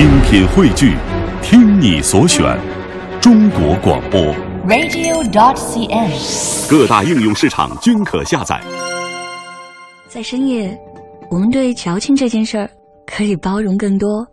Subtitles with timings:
[0.00, 0.96] 精品汇聚，
[1.42, 2.58] 听你所选，
[3.20, 4.18] 中国广播。
[4.66, 6.70] radio.dot.cn，。
[6.70, 8.58] 各大应用市场均可下载。
[10.08, 10.74] 在深夜，
[11.30, 12.66] 我们对矫情这件事儿
[13.04, 14.26] 可以包容更多。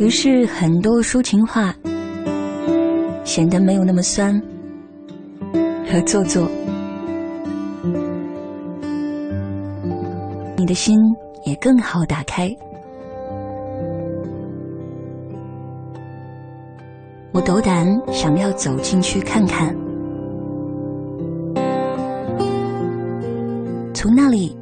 [0.00, 1.72] 于是，很多抒情话
[3.22, 4.34] 显得没有那么酸
[5.88, 6.50] 和做作，
[10.56, 10.98] 你的心
[11.46, 12.50] 也更好打开。
[17.32, 19.74] 我斗胆想要走进去看看，
[23.94, 24.54] 从那里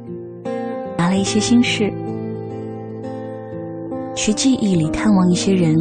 [0.97, 1.91] 拿了一些心事，
[4.15, 5.75] 去记忆里探望一些人。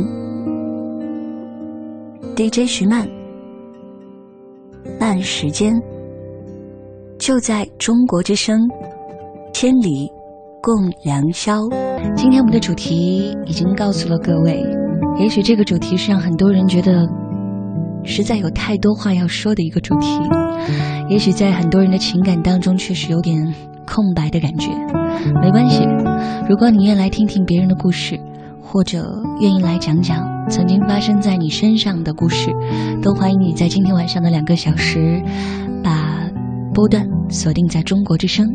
[2.35, 3.09] DJ 徐曼，
[4.99, 5.81] 慢时间，
[7.19, 8.59] 就在中国之声，
[9.53, 10.11] 千里
[10.61, 11.69] 共良宵。
[12.17, 14.80] 今天我们的主题已经告诉了各位。
[15.19, 17.07] 也许这个主题是让很多人觉得
[18.05, 20.09] 实在有太多话要说的一个主题，
[21.09, 23.37] 也许在很多人的情感当中确实有点
[23.87, 24.71] 空白的感觉。
[25.43, 25.87] 没关系，
[26.49, 28.19] 如果你愿来听听别人的故事，
[28.63, 29.05] 或者
[29.41, 32.51] 愿意来讲讲曾经发生在你身上的故事，
[33.03, 35.23] 都欢迎你在今天晚上的两个小时
[35.85, 36.31] 把
[36.73, 38.47] 波段锁定在中国之声。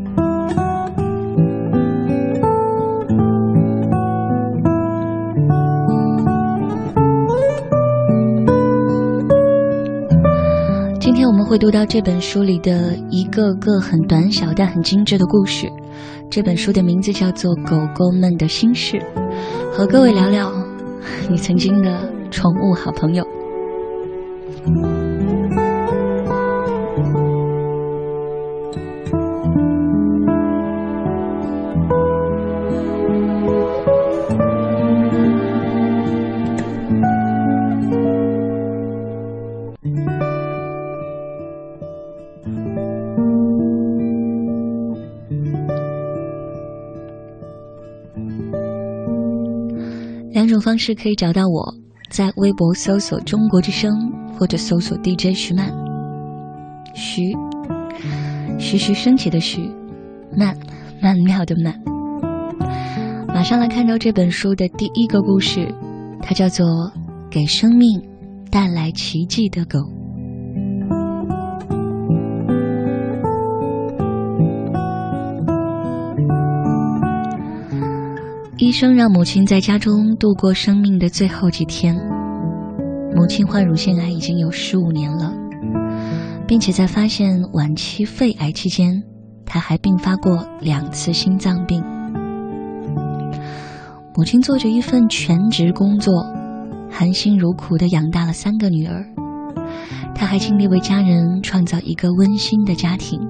[11.47, 15.71] 会读到这本书里的一个个很短小但很精致的故事。
[16.27, 18.97] 这本书的名字叫做《狗狗们的心事》，
[19.71, 20.51] 和各位聊聊
[21.29, 23.23] 你曾经的宠物好朋友。
[50.35, 51.73] 两种方式可以找到我，
[52.09, 55.73] 在微博搜索“中国之声”或者搜索 DJ 徐曼，
[56.94, 57.34] 徐，
[58.59, 59.62] 徐徐升起的徐，
[60.35, 60.53] 曼，
[61.01, 61.74] 曼妙的曼。
[63.29, 65.74] 马上来看到这本书的第一个故事，
[66.22, 66.68] 它叫做
[67.31, 68.01] 《给生命
[68.51, 69.79] 带来奇迹的狗》。
[78.75, 81.96] 生让母亲在家中度过生命的最后几天。
[83.16, 85.34] 母亲患乳腺癌已经有十五年了，
[86.46, 89.02] 并且在发现晚期肺癌期间，
[89.46, 91.81] 她还并发过两次心脏病。
[94.13, 96.25] 母亲做着一份全职工作，
[96.92, 99.06] 含辛茹苦地养大了三个女儿。
[100.13, 103.22] 她还尽力为家人创造一个温馨的家庭。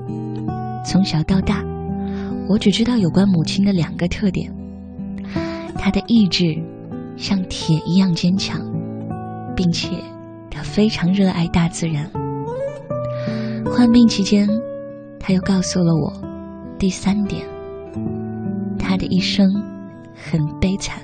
[0.83, 1.63] 从小到大，
[2.49, 4.51] 我只知道有关母亲的两个特点。
[5.77, 6.43] 他的意志
[7.15, 8.59] 像铁一样坚强，
[9.55, 9.89] 并且
[10.49, 12.09] 他非常热爱大自然。
[13.65, 14.47] 患病期间，
[15.19, 16.13] 他又告诉了我
[16.79, 17.45] 第三点：
[18.79, 19.45] 他的一生
[20.13, 21.01] 很悲惨。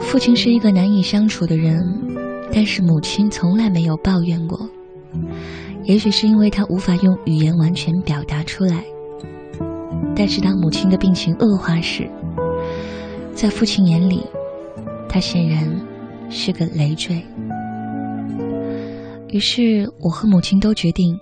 [0.00, 1.82] 父亲是一个难以相处的人，
[2.52, 4.68] 但是母亲从来没有抱怨过。
[5.84, 8.84] 也许是因为他无法用语言完全表达出来。
[10.16, 12.08] 但是当母亲的病情恶化时，
[13.34, 14.22] 在父亲眼里，
[15.08, 15.68] 他显然
[16.30, 17.20] 是个累赘。
[19.28, 21.18] 于是我和母亲都决定，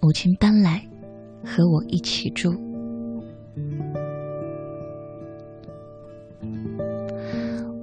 [0.00, 0.82] 母亲搬来
[1.44, 2.52] 和我一起住。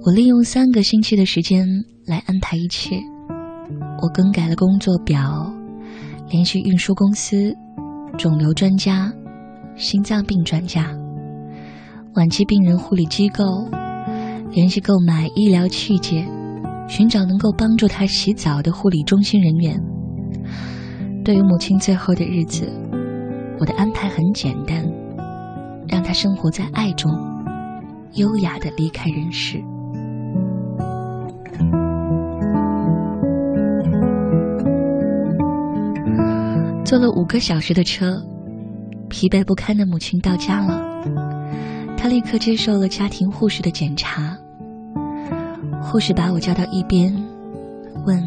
[0.06, 1.66] 我利用三个星期的时间
[2.06, 2.94] 来安排一切。
[4.02, 5.50] 我更改了工作表，
[6.28, 7.54] 联系运输公司、
[8.18, 9.10] 肿瘤专家。
[9.76, 10.86] 心脏病专家、
[12.14, 13.44] 晚期病人护理机构，
[14.52, 16.24] 联系购买医疗器械，
[16.88, 19.76] 寻找能够帮助他洗澡的护理中心人员。
[21.24, 22.70] 对于母亲最后的日子，
[23.58, 24.84] 我的安排很简单，
[25.88, 27.10] 让她生活在爱中，
[28.12, 29.60] 优雅的离开人世。
[36.84, 38.22] 坐了五个小时的车。
[39.14, 40.82] 疲惫不堪的母亲到家了，
[41.96, 44.36] 她立刻接受了家庭护士的检查。
[45.80, 47.14] 护士把我叫到一边，
[48.04, 48.20] 问：“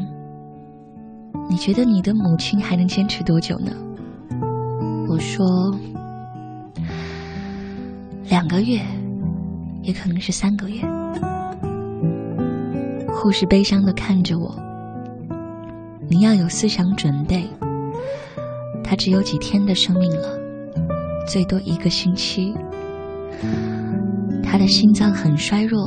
[1.51, 3.73] 你觉得你的母亲还能坚持多久呢？”
[5.11, 5.45] 我说
[8.29, 8.79] ：“两个月，
[9.81, 10.81] 也可能是三个月。
[13.11, 14.55] 护士悲伤的看着我，
[16.07, 17.45] 你要有思想准备，
[18.85, 20.37] 他只有几天的生命了，
[21.27, 22.53] 最多一个星期。
[24.41, 25.79] 他的心脏很衰弱，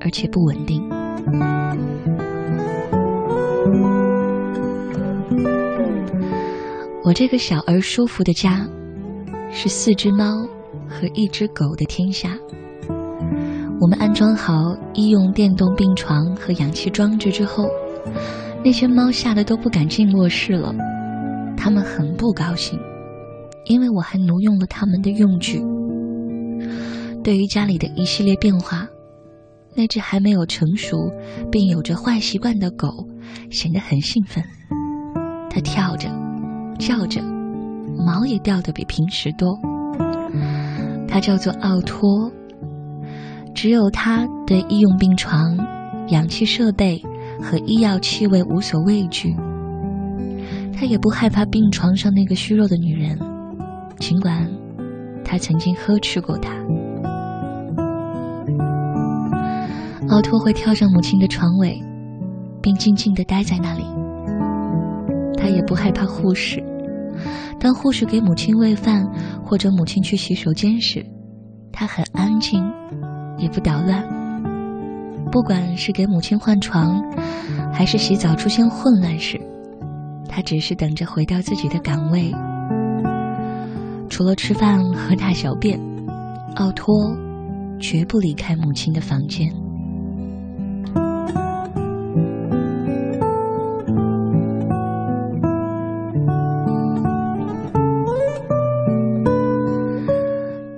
[0.00, 0.88] 而且不稳定。
[7.04, 8.66] 我这个小而舒服的家，
[9.50, 10.46] 是四只猫
[10.88, 12.38] 和一只狗的天下。
[13.80, 17.66] 我们安装好医用电动病床和氧气装置之后，
[18.64, 20.72] 那些猫吓得都不敢进卧室了。
[21.56, 22.78] 它们很不高兴，
[23.68, 25.62] 因为我还挪用了他们的用具。
[27.22, 28.86] 对于家里的一系列变化，
[29.76, 30.96] 那只还没有成熟
[31.52, 32.88] 并有着坏习惯的狗
[33.50, 34.42] 显得很兴奋，
[35.50, 36.08] 它跳着。
[36.78, 37.20] 叫着，
[38.06, 39.58] 毛也掉得比平时多。
[41.08, 42.30] 它叫做奥托，
[43.52, 45.58] 只有它对医用病床、
[46.10, 47.02] 氧气设备
[47.42, 49.34] 和医药气味无所畏惧。
[50.72, 53.18] 他也不害怕病床上那个虚弱的女人，
[53.98, 54.48] 尽管
[55.24, 56.52] 他曾经呵斥过她。
[60.08, 61.78] 奥托会跳上母亲的床尾，
[62.62, 63.84] 并静静地待在那里。
[65.36, 66.62] 他也不害怕护士。
[67.60, 69.04] 当护士给母亲喂饭，
[69.44, 71.04] 或者母亲去洗手间时，
[71.72, 72.64] 他很安静，
[73.36, 74.02] 也不捣乱。
[75.30, 77.02] 不管是给母亲换床，
[77.72, 79.38] 还是洗澡出现混乱时，
[80.28, 82.32] 他只是等着回到自己的岗位。
[84.18, 85.78] 除了吃饭和大小便，
[86.56, 86.92] 奥托
[87.78, 89.48] 绝不离开母亲的房间。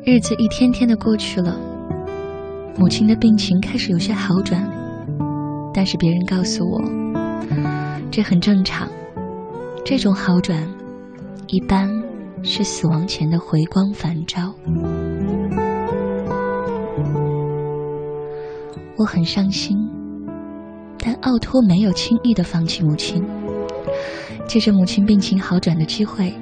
[0.04, 1.56] 日子一天天的过去了，
[2.76, 4.70] 母亲的病情开始有些好转，
[5.72, 6.78] 但是别人告诉我，
[8.10, 8.86] 这很正常。
[9.82, 10.62] 这种好转，
[11.46, 11.88] 一般
[12.42, 14.54] 是死亡前的回光返照。
[18.96, 19.76] 我很伤心，
[20.98, 23.24] 但奥托没有轻易的放弃母亲。
[24.46, 26.34] 借着母亲病情好转的机会，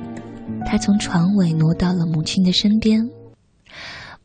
[0.67, 3.01] 他从床尾挪到了母亲的身边。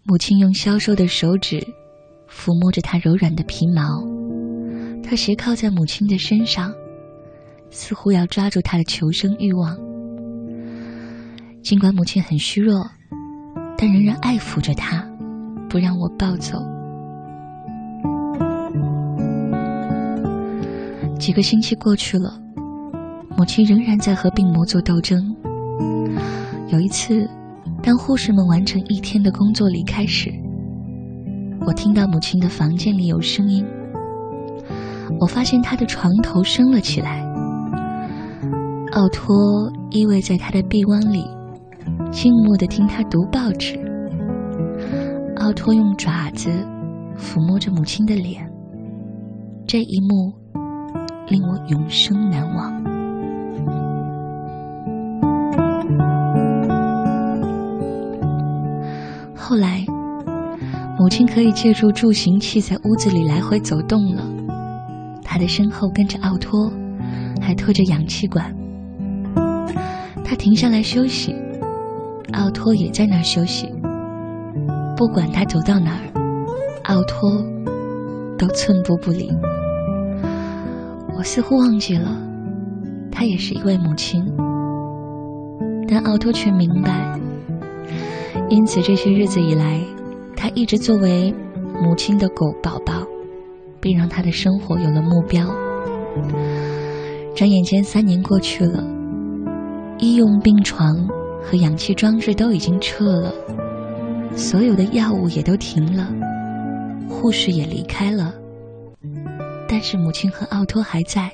[0.04, 1.60] 母亲用消瘦的手指
[2.30, 3.84] 抚摸着他柔软的皮毛，
[5.04, 6.74] 他斜靠在母亲的身上，
[7.70, 9.78] 似乎要抓住她的求生欲望。
[11.64, 12.86] 尽管母亲很虚弱，
[13.78, 15.02] 但仍然爱抚着她，
[15.70, 16.60] 不让我抱走。
[21.18, 22.38] 几个星期过去了，
[23.38, 25.36] 母亲仍然在和病魔做斗争。
[26.68, 27.30] 有一次。
[27.82, 30.32] 当护士们完成一天的工作离开时，
[31.66, 33.66] 我听到母亲的房间里有声音。
[35.20, 37.22] 我发现她的床头升了起来。
[38.94, 39.36] 奥托
[39.92, 41.26] 依偎在她的臂弯里，
[42.14, 43.76] 静默地听她读报纸。
[45.38, 46.50] 奥托用爪子
[47.18, 48.48] 抚摸着母亲的脸，
[49.68, 50.32] 这一幕
[51.28, 52.72] 令我永生难忘。
[59.36, 59.84] 后来，
[61.00, 64.24] 母亲可以借助助行器在屋子里来回走动了。
[65.24, 66.72] 她的身后跟着奥托，
[67.42, 68.56] 还拖着氧气管。
[70.24, 71.36] 他停下来休息，
[72.34, 73.74] 奥托也在那儿休息。
[74.96, 76.04] 不管他走到哪儿，
[76.84, 77.32] 奥托
[78.38, 79.32] 都寸步不离。
[81.18, 82.18] 我似乎忘记了，
[83.12, 84.24] 她也是一位母亲，
[85.88, 87.20] 但奥托却明白。
[88.50, 89.80] 因此，这些日子以来，
[90.36, 91.34] 他一直作为
[91.82, 93.04] 母亲的狗宝宝，
[93.80, 95.48] 并让他的生活有了目标。
[97.36, 98.84] 转眼间，三年过去了，
[99.98, 100.96] 医用病床
[101.44, 103.34] 和氧气装置都已经撤了，
[104.36, 106.08] 所有的药物也都停了，
[107.08, 108.34] 护士也离开了。
[109.68, 111.30] 但是，母亲和奥托还在。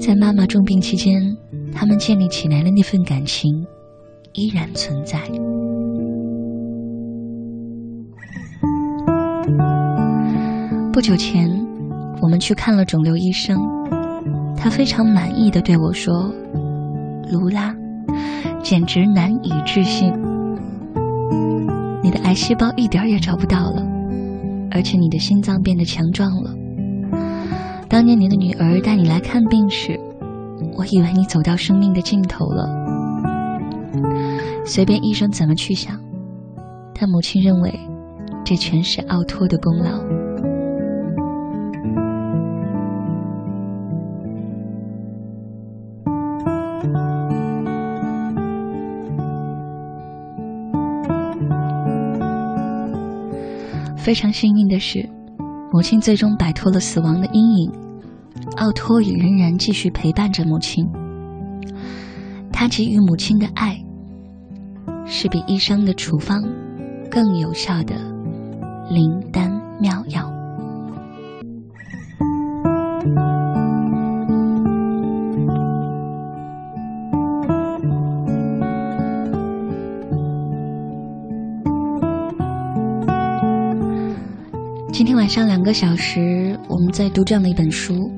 [0.00, 1.36] 在妈妈重病期间，
[1.74, 3.66] 他们建立起来的那份感情。
[4.38, 5.18] 依然存在。
[10.92, 11.48] 不久前，
[12.20, 13.56] 我们去看了肿瘤医生，
[14.54, 16.30] 他非常满意的对我说
[17.32, 17.74] ：“卢拉，
[18.62, 20.12] 简直难以置信，
[22.02, 23.82] 你的癌细胞一点也找不到了，
[24.70, 26.50] 而且你的心脏变得强壮了。
[27.88, 29.98] 当年你的女儿带你来看病时，
[30.76, 32.68] 我以为你走到生命的尽头了。”
[34.66, 35.96] 随便医生怎么去想，
[36.98, 37.72] 但母亲认为
[38.44, 40.25] 这全是奥托的功劳。
[54.06, 55.04] 非常幸运的是，
[55.72, 57.72] 母亲最终摆脱了死亡的阴影，
[58.56, 60.86] 奥托也仍然继续陪伴着母亲。
[62.52, 63.76] 他给予母亲的爱，
[65.04, 66.40] 是比医生的处方
[67.10, 67.96] 更有效的
[68.88, 70.35] 灵丹妙药。
[84.96, 88.10] 今天晚上两个小时，我们在读这样的一本书，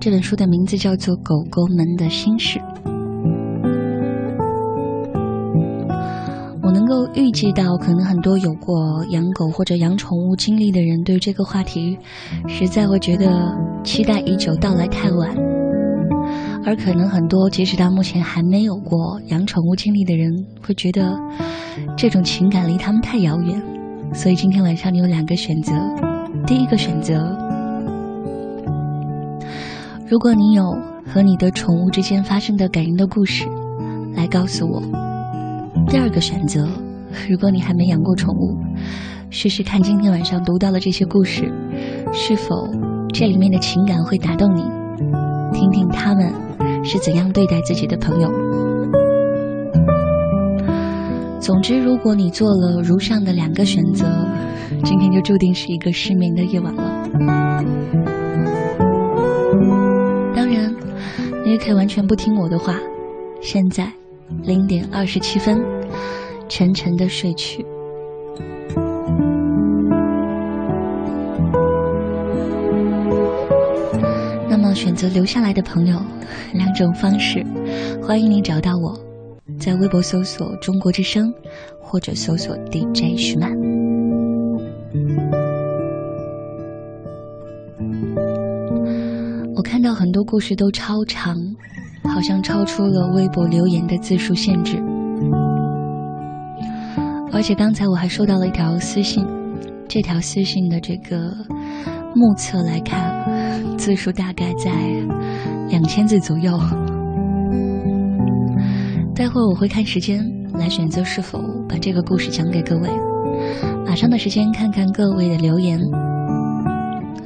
[0.00, 2.58] 这本书的名字叫做《狗狗们的心事》。
[6.62, 8.74] 我能够预计到，可能很多有过
[9.10, 11.98] 养狗或者养宠物经历的人，对这个话题
[12.48, 15.36] 实在会觉得期待已久，到来太晚；
[16.64, 20.32] 而可能很多截止到目前还没有过养宠物经历的人，
[20.66, 21.14] 会觉得
[21.94, 23.62] 这种情感离他们太遥远。
[24.14, 25.74] 所以今天晚上你有两个选择。
[26.46, 27.14] 第一个选择，
[30.08, 33.46] 如果你有和你的宠物之间发生的感人的故事，
[34.14, 34.82] 来告诉我。
[35.88, 36.66] 第二个选择，
[37.28, 38.56] 如果你还没养过宠物，
[39.30, 41.52] 试试看今天晚上读到的这些故事，
[42.12, 42.68] 是否
[43.12, 44.62] 这里面的情感会打动你？
[45.52, 46.32] 听听他们
[46.84, 48.51] 是怎样对待自己的朋友。
[51.42, 54.06] 总之，如果你做了如上的两个选择，
[54.84, 57.08] 今天就注定是一个失眠的夜晚了。
[60.36, 60.72] 当然，
[61.44, 62.76] 你也可以完全不听我的话。
[63.40, 63.92] 现在
[64.44, 65.60] 零点二十七分，
[66.48, 67.66] 沉沉的睡去。
[74.48, 76.00] 那么，选择留下来的朋友，
[76.52, 77.44] 两种方式，
[78.00, 79.11] 欢迎你找到我。
[79.58, 81.32] 在微博搜索“中国之声”，
[81.82, 83.50] 或者搜索 “DJ 徐曼”。
[89.56, 91.36] 我看到很多故事都超长，
[92.04, 94.80] 好像超出了微博留言的字数限制。
[97.32, 99.26] 而且刚才我还收到了一条私信，
[99.88, 101.18] 这条私信的这个
[102.14, 103.24] 目测来看，
[103.76, 104.70] 字数大概在
[105.68, 106.52] 两千字左右。
[109.14, 111.38] 待会我会看时间来选择是否
[111.68, 112.88] 把这个故事讲给各位。
[113.86, 115.78] 马上的时间看看各位的留言。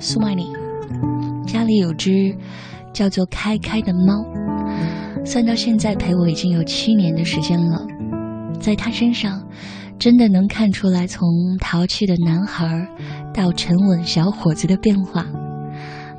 [0.01, 0.49] 苏麦尼，
[1.47, 2.37] 家里有只
[2.93, 4.25] 叫做开开的猫，
[5.25, 7.81] 算到现在陪我已经有七年的时间了。
[8.61, 9.41] 在它身上，
[9.97, 11.23] 真的能看出来从
[11.61, 12.67] 淘气的男孩
[13.33, 15.25] 到沉稳小伙子的变化。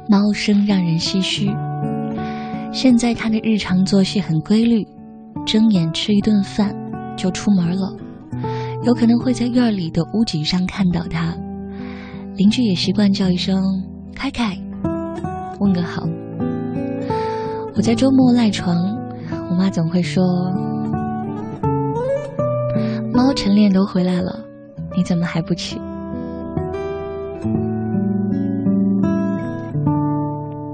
[0.10, 1.52] 猫生让人唏嘘。
[2.72, 4.88] 现在它的日常作息很规律。
[5.46, 6.76] 睁眼吃一顿饭，
[7.16, 7.96] 就出门了。
[8.84, 11.36] 有可能会在院里的屋脊上看到它。
[12.36, 13.62] 邻居也习惯叫一声
[14.16, 14.56] “开开”，
[15.60, 16.08] 问个好。
[17.76, 18.76] 我在周末赖床，
[19.50, 20.24] 我妈总会说
[23.14, 24.40] ：“猫晨练都回来了，
[24.96, 25.82] 你怎么还不起？”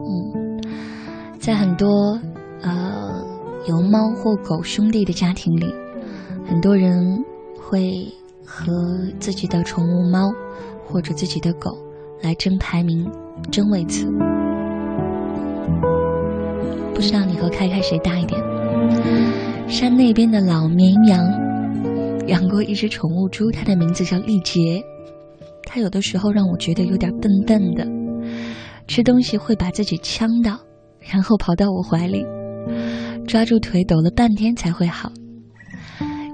[0.06, 0.60] 嗯，
[1.40, 2.20] 在很多。
[3.66, 5.74] 有猫或狗兄弟的家庭里，
[6.46, 7.24] 很多人
[7.58, 8.06] 会
[8.46, 8.74] 和
[9.20, 10.34] 自己的宠物猫
[10.86, 11.72] 或者自己的狗
[12.22, 13.10] 来争排名、
[13.52, 14.06] 争位次。
[16.94, 18.40] 不知道你和开开谁大一点？
[19.68, 21.26] 山那边的老绵羊
[22.28, 24.84] 养过一只宠物猪，它的名字叫丽杰。
[25.66, 27.88] 它有的时候让我觉得有点笨笨的，
[28.88, 30.60] 吃东西会把自己呛到，
[31.00, 32.26] 然后跑到我怀里。
[33.28, 35.12] 抓住腿抖了半天才会好。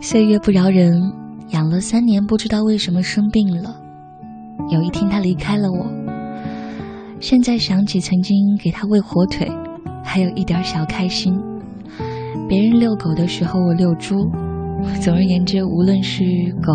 [0.01, 0.93] 岁月不饶人，
[1.49, 3.75] 养了三年，不知道为什么生病了。
[4.69, 5.85] 有一天他离开了我。
[7.19, 9.49] 现在想起曾经给他喂火腿，
[10.03, 11.37] 还有一点小开心。
[12.47, 14.15] 别人遛狗的时候，我遛猪。
[15.01, 16.23] 总而言之，无论是
[16.63, 16.73] 狗，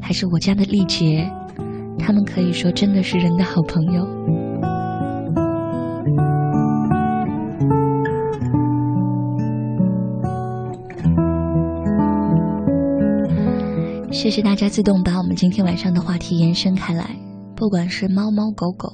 [0.00, 1.28] 还是我家的丽杰，
[1.98, 4.06] 他们可以说真的是人的好朋友。
[14.22, 17.10] 谢谢大家自动把我们今天晚上的话题延伸开来，
[17.56, 18.88] 不管是猫猫狗狗，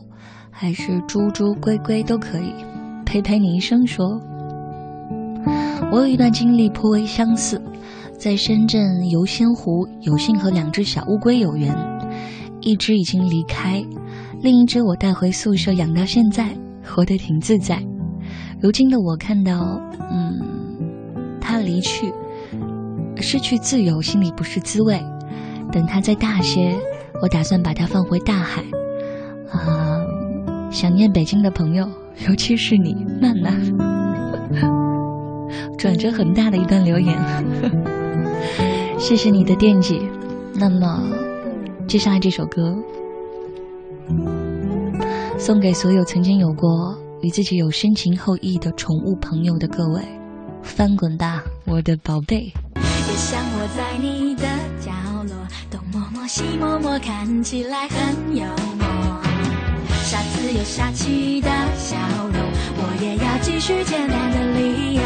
[0.50, 2.50] 还是猪猪龟龟都可以。
[3.04, 4.18] 陪陪你一生说，
[5.92, 7.60] 我有一段经历颇为相似，
[8.16, 11.76] 在深圳游仙湖有幸和两只小乌龟有缘，
[12.62, 13.84] 一只已经离开，
[14.40, 17.78] 另一只我带回宿舍养到现在，活得挺自在。
[18.62, 19.78] 如今的我看到，
[20.10, 20.40] 嗯，
[21.38, 22.10] 它离去，
[23.16, 24.98] 失去自由，心里不是滋味。
[25.72, 26.76] 等它再大些，
[27.20, 28.62] 我打算把它放回大海。
[29.50, 30.00] 啊，
[30.70, 31.88] 想念北京的朋友，
[32.28, 33.54] 尤其是你，曼曼。
[35.78, 37.16] 转折很大的一段留言，
[38.98, 40.02] 谢谢你的惦记。
[40.54, 41.00] 那么，
[41.86, 42.76] 接下来这首歌，
[45.38, 50.02] 送给所有曾经有过与自己有深情厚谊的宠物朋友的各位，
[50.62, 52.52] 翻滚吧，我的宝贝。
[52.74, 54.46] 也像我在你的，
[56.28, 58.44] 西摸摸，看起来很幽
[58.78, 58.86] 默。
[60.04, 61.96] 傻子有傻气的笑
[62.30, 62.38] 容，
[62.76, 65.02] 我也要继续简单的理由。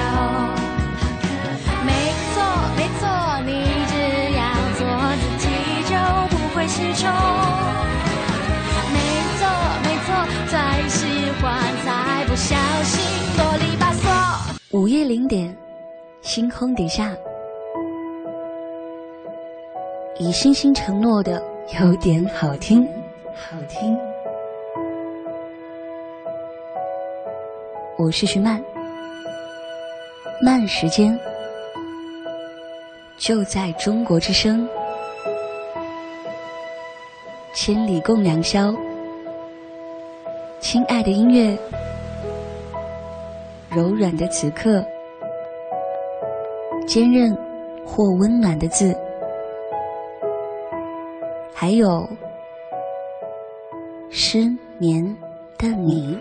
[1.86, 1.92] 没
[2.34, 2.42] 错
[2.76, 3.06] 没错，
[3.46, 3.52] 你
[3.86, 3.94] 只
[4.34, 4.42] 要
[4.76, 4.82] 做
[5.22, 5.46] 自己
[5.86, 5.94] 就
[6.28, 7.08] 不会失宠。
[8.92, 8.98] 没
[9.38, 9.40] 错
[9.84, 10.10] 没错，
[10.50, 11.06] 再喜
[11.40, 11.46] 欢
[11.84, 11.86] 才
[12.26, 12.98] 不小心
[13.38, 14.76] 啰里吧嗦。
[14.76, 15.56] 午夜零点，
[16.20, 17.14] 星空底下，
[20.24, 21.42] 以星星承诺的
[21.80, 22.88] 有点好听，
[23.34, 23.98] 好听。
[27.98, 28.62] 我是徐曼，
[30.40, 31.18] 慢时间。
[33.18, 34.68] 就在中国之声，
[37.52, 38.72] 千里共良宵。
[40.60, 41.58] 亲爱的音乐，
[43.70, 44.84] 柔软的此刻，
[46.86, 47.36] 坚韧
[47.84, 48.96] 或温暖的字，
[51.62, 52.10] 还有
[54.10, 55.16] 失眠
[55.56, 56.18] 的你。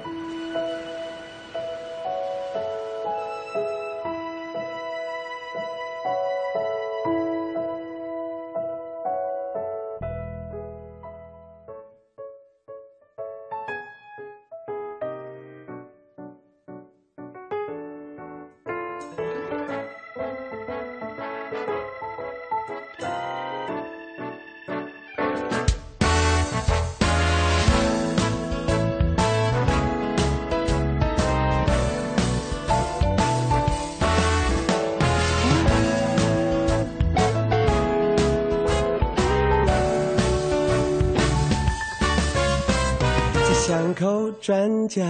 [43.61, 45.03] 巷口转角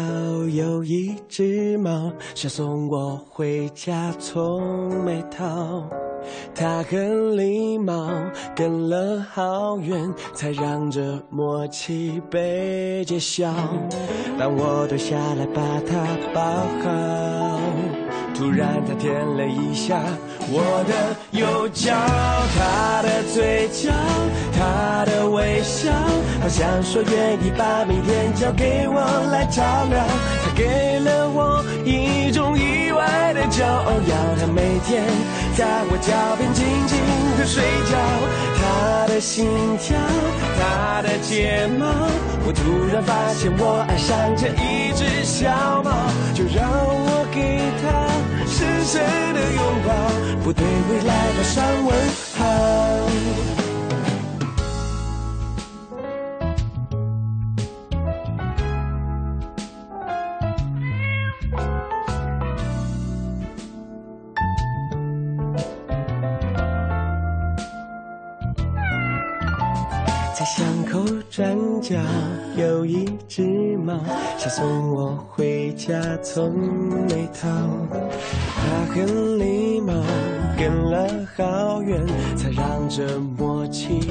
[0.53, 5.89] 有一只猫，想送我回家，从没逃。
[6.53, 8.11] 它很礼貌，
[8.53, 13.53] 跟了好远，才让这默契被揭晓。
[14.37, 16.41] 当我蹲下来把它抱
[16.83, 17.57] 好，
[18.41, 20.01] 突然它舔了一下
[20.49, 21.93] 我的右脚，
[22.57, 23.93] 它的嘴角，
[24.57, 25.91] 它的微笑，
[26.41, 28.99] 好像说愿意把明天交给我
[29.31, 30.03] 来照料。
[30.43, 35.03] 它给了我一种意外的骄傲，要它每天
[35.55, 36.97] 在我脚边静静
[37.37, 37.93] 的睡觉。
[38.57, 39.45] 它的心
[39.77, 39.95] 跳，
[40.57, 41.85] 它的睫毛，
[42.47, 45.91] 我突然发现我爱上这一只小猫，
[46.33, 47.10] 就让我
[48.61, 49.01] 深深
[49.33, 49.91] 的拥抱，
[50.43, 51.89] 不对未来的上问
[52.37, 53.60] 号。
[71.31, 71.95] 转角
[72.57, 73.41] 有一只
[73.77, 73.97] 猫，
[74.37, 76.51] 想送我回家，从
[77.07, 77.47] 没逃。
[78.53, 79.93] 它很礼貌，
[80.57, 84.01] 跟了好远，才让这默契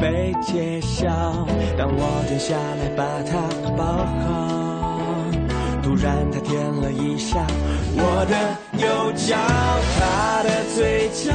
[0.00, 1.10] 被揭晓。
[1.76, 3.36] 当我蹲下来把它
[3.76, 3.84] 抱
[4.24, 4.98] 好，
[5.82, 7.46] 突然它舔了一下
[7.96, 8.34] 我的
[8.78, 9.36] 右脚，
[10.00, 11.34] 它的嘴角，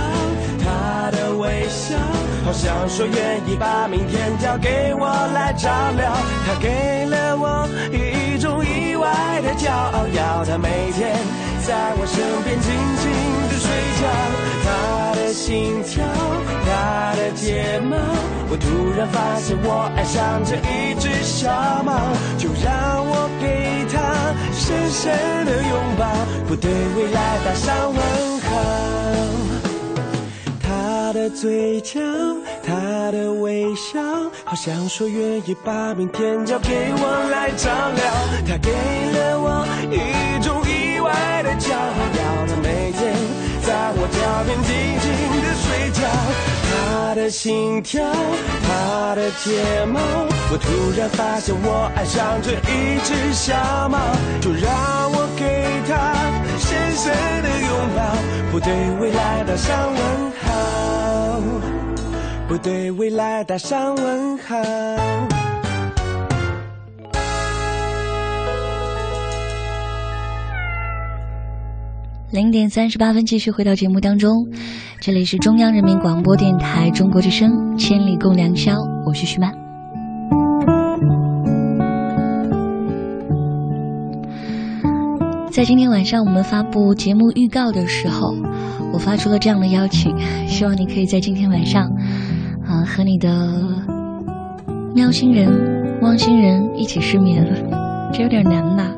[0.58, 1.96] 它的微笑。
[2.48, 6.10] 好像说愿意把明天交给我来照料，
[6.46, 11.12] 他给了我一种意外的骄傲，要他每天
[11.68, 12.72] 在我身边静
[13.04, 13.12] 静
[13.50, 13.68] 的睡
[14.00, 14.08] 觉。
[14.64, 16.06] 他的心跳，
[16.64, 17.98] 他的睫毛，
[18.50, 21.52] 我突然发现我爱上这一只小
[21.84, 22.00] 猫，
[22.38, 24.00] 就让我给它
[24.54, 25.12] 深深
[25.46, 26.08] 的拥抱，
[26.48, 29.47] 不对未来打上问号。
[31.18, 32.00] 的嘴角，
[32.64, 34.00] 他的微笑，
[34.46, 38.06] 好像说愿意把明天交给我来照料。
[38.48, 38.70] 他给
[39.18, 39.98] 了我一
[40.44, 43.16] 种意外的骄傲，要他每天
[43.66, 44.70] 在我脚边静
[45.02, 45.06] 静
[45.42, 46.06] 的睡觉。
[46.70, 48.06] 他的心跳，
[48.68, 50.00] 他的睫毛，
[50.52, 53.98] 我突然发现我爱上这一只小猫。
[54.40, 54.70] 就让
[55.12, 56.14] 我给他
[56.60, 58.00] 深深的拥抱，
[58.52, 59.98] 不对未来打上问
[60.44, 60.46] 号，
[62.48, 64.56] 不对未来打上问号。
[72.32, 74.32] 零点三十八分，继续回到节目当中。
[75.02, 79.54] 这里是中央人民广播电台中国之声《千里共良宵》，我是徐曼。
[85.52, 88.34] 在今天晚上我们发布节目预告的时候，
[88.94, 90.16] 我发出了这样的邀请，
[90.48, 91.92] 希望你可以在今天晚上，
[92.88, 93.30] 和你的
[94.96, 97.46] 喵星人、汪星人一起失眠。
[98.14, 98.92] 这有点难呐。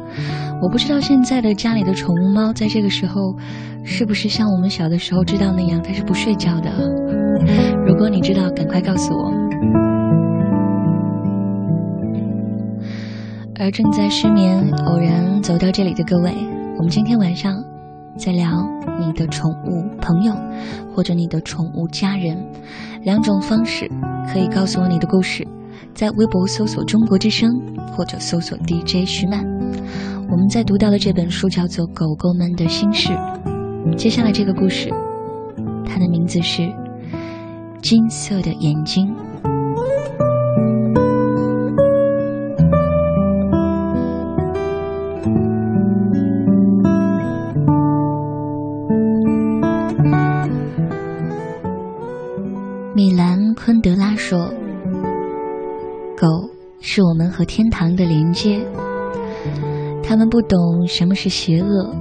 [0.62, 3.36] 我不知道现在的家里的宠物猫在这个时候，
[3.84, 6.69] 是不是像我们小的时候知道那样，它是不睡觉的。
[7.86, 9.34] 如果你知道，赶快告诉我。
[13.60, 16.32] 而正在失眠、偶然走到这里的各位，
[16.78, 17.54] 我们今天晚上
[18.19, 18.51] 在聊
[18.99, 20.34] 你的宠物朋友，
[20.93, 22.38] 或者你的宠物家人，
[23.03, 23.89] 两种方式
[24.32, 25.47] 可以告诉我你的故事，
[25.95, 27.49] 在微博搜索“中国之声”
[27.95, 29.39] 或者搜索 DJ 徐曼。
[30.29, 33.13] 我们在读到的这本书叫做《狗狗们的心事》，
[33.95, 34.89] 接下来这个故事，
[35.86, 36.62] 它的名字是
[37.82, 39.08] 《金色的眼睛》。
[56.91, 58.65] 是我们和天堂的连接。”
[60.02, 61.95] 他们不懂什么是邪恶、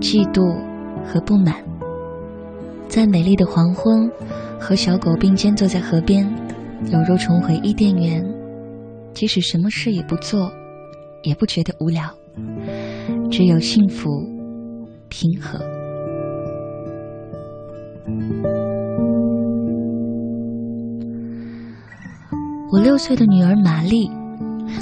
[0.00, 0.56] 嫉妒
[1.04, 1.54] 和不满。
[2.88, 4.10] 在美丽的黄昏，
[4.58, 6.26] 和小狗并肩坐在河边，
[6.90, 8.24] 犹如重回伊甸园。
[9.12, 10.50] 即使什么事也不做，
[11.24, 12.02] 也不觉得无聊，
[13.30, 14.08] 只有幸福、
[15.10, 15.60] 平和。
[22.72, 24.10] 我六岁的女儿玛丽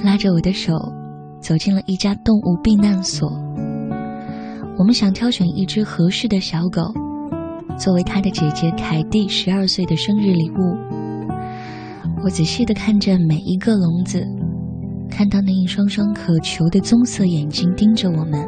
[0.04, 0.74] 拉着我的手。
[1.40, 3.26] 走进了一家动物避难所，
[4.76, 6.82] 我们想挑选一只合适的小狗，
[7.78, 10.76] 作为他的姐姐凯蒂十二岁的生日礼物。
[12.22, 14.22] 我仔细地看着每一个笼子，
[15.10, 18.46] 看到那一双双渴求的棕色眼睛盯着我们，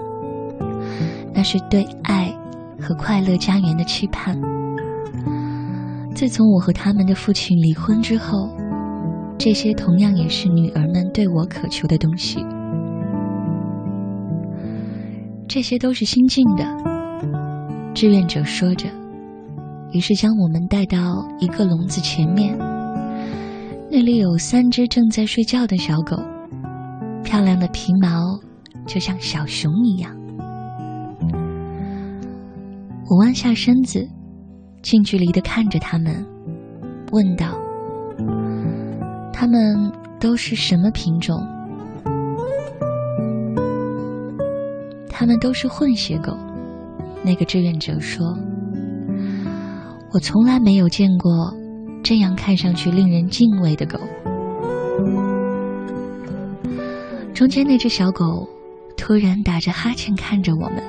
[1.32, 2.30] 那是对爱
[2.78, 4.38] 和快乐家园的期盼。
[6.14, 8.50] 自从我和他们的父亲离婚之后，
[9.44, 12.38] 这些同样也是女儿们对我渴求的东西。
[15.48, 16.64] 这些都是新进的，
[17.92, 18.86] 志愿者说着，
[19.90, 22.56] 于是将我们带到一个笼子前面。
[23.90, 26.16] 那里有三只正在睡觉的小狗，
[27.24, 28.38] 漂亮的皮毛
[28.86, 30.16] 就像小熊一样。
[33.10, 34.08] 我弯下身子，
[34.82, 36.24] 近距离的看着它们，
[37.10, 37.48] 问道
[39.42, 41.36] ：“它们都是什么品种？”
[45.10, 46.32] 他们都是混血狗，
[47.24, 48.24] 那个志愿者说
[50.14, 51.52] ：“我从来没有见过
[52.04, 53.98] 这样看上去令人敬畏的狗。”
[57.34, 58.48] 中间那只小狗
[58.96, 60.80] 突然打着哈欠看着我们，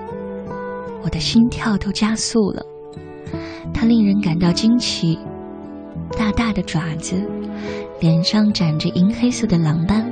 [1.01, 2.63] 我的心跳都加速了。
[3.73, 5.17] 它令人感到惊奇，
[6.15, 7.19] 大大的爪子，
[7.99, 10.05] 脸上长着银黑色的狼斑。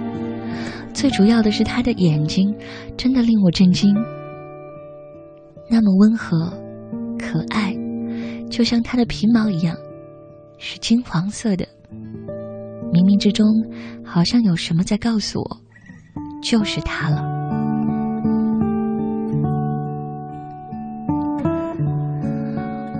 [0.94, 2.54] 最主要的是，他的眼睛
[2.98, 3.94] 真的令我震惊，
[5.70, 6.52] 那么温和、
[7.18, 7.74] 可爱，
[8.50, 9.76] 就像他的皮毛一样，
[10.58, 11.66] 是金黄色的。
[12.92, 13.48] 冥冥之中，
[14.04, 15.58] 好像有什么在告诉我，
[16.44, 17.24] 就是他了。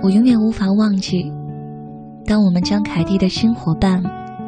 [0.02, 1.30] 我永远无法忘记，
[2.24, 4.02] 当我们将凯蒂的新伙伴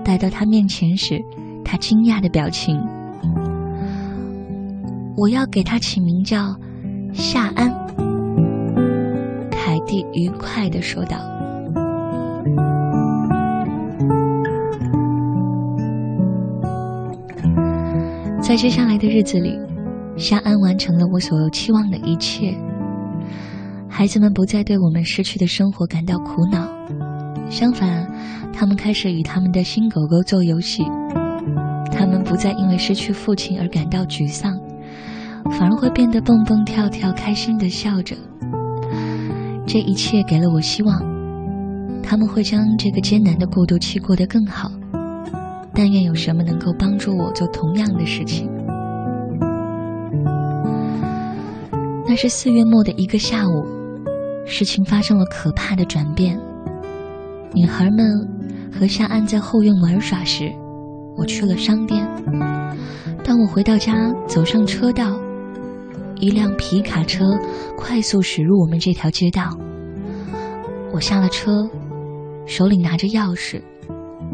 [0.04, 1.18] 带到他面前时，
[1.64, 2.78] 他惊讶的表情。
[5.16, 6.54] 我要给他起名叫
[7.12, 7.72] 夏安。
[9.50, 11.16] 凯蒂愉快的说道。
[18.40, 19.58] 在接下来的日子里，
[20.18, 22.54] 夏安完成了我所有期望的一切。
[23.88, 26.68] 孩子们不再对我们失去的生活感到苦恼，
[27.48, 28.10] 相反，
[28.52, 30.82] 他们开始与他们的新狗狗做游戏。
[31.92, 34.58] 他们不再因为失去父亲而感到沮丧。
[35.50, 38.16] 反而会变得蹦蹦跳跳，开心的笑着。
[39.66, 40.98] 这一切给了我希望，
[42.02, 44.70] 他们会将这个艰难的过渡期过得更好。
[45.74, 48.50] 但愿有什么能够帮助我做同样的事情。
[52.08, 53.66] 那是四月末的一个下午，
[54.46, 56.40] 事情发生了可怕的转变。
[57.54, 58.28] 女孩们
[58.72, 60.52] 和夏安在后院玩耍时，
[61.16, 62.04] 我去了商店。
[63.22, 65.16] 当我回到家，走上车道，
[66.16, 67.24] 一辆皮卡车
[67.76, 69.56] 快速驶入我们这条街道。
[70.92, 71.68] 我下了车，
[72.44, 73.62] 手里拿着钥匙。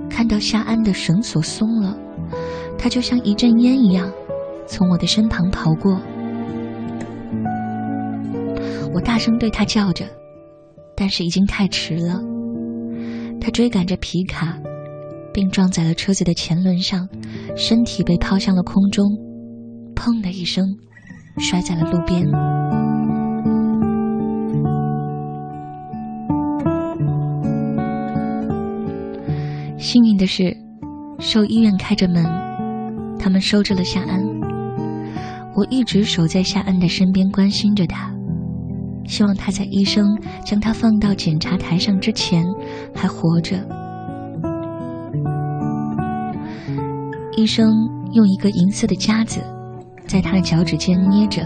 [0.08, 1.96] 看到夏安的绳索松了，
[2.78, 4.10] 他就像一阵烟一样
[4.66, 6.00] 从我的身旁跑过。
[8.94, 10.06] 我大声对他叫着，
[10.96, 12.18] 但是已经太迟了。
[13.50, 14.56] 追赶着皮卡，
[15.32, 17.08] 并撞在了车子的前轮上，
[17.56, 19.06] 身体被抛向了空中，
[19.94, 20.64] 砰的一声，
[21.38, 22.26] 摔在了路边。
[29.78, 30.56] 幸运的是，
[31.18, 32.24] 兽医院开着门，
[33.18, 34.22] 他们收治了夏安。
[35.56, 38.14] 我一直守在夏安的身边，关心着他，
[39.10, 40.06] 希望他在医生
[40.46, 42.46] 将他放到检查台上之前
[42.94, 43.56] 还活着。
[47.36, 47.68] 医生
[48.12, 49.40] 用一个银色的夹子
[50.06, 51.42] 在他的脚趾间捏着，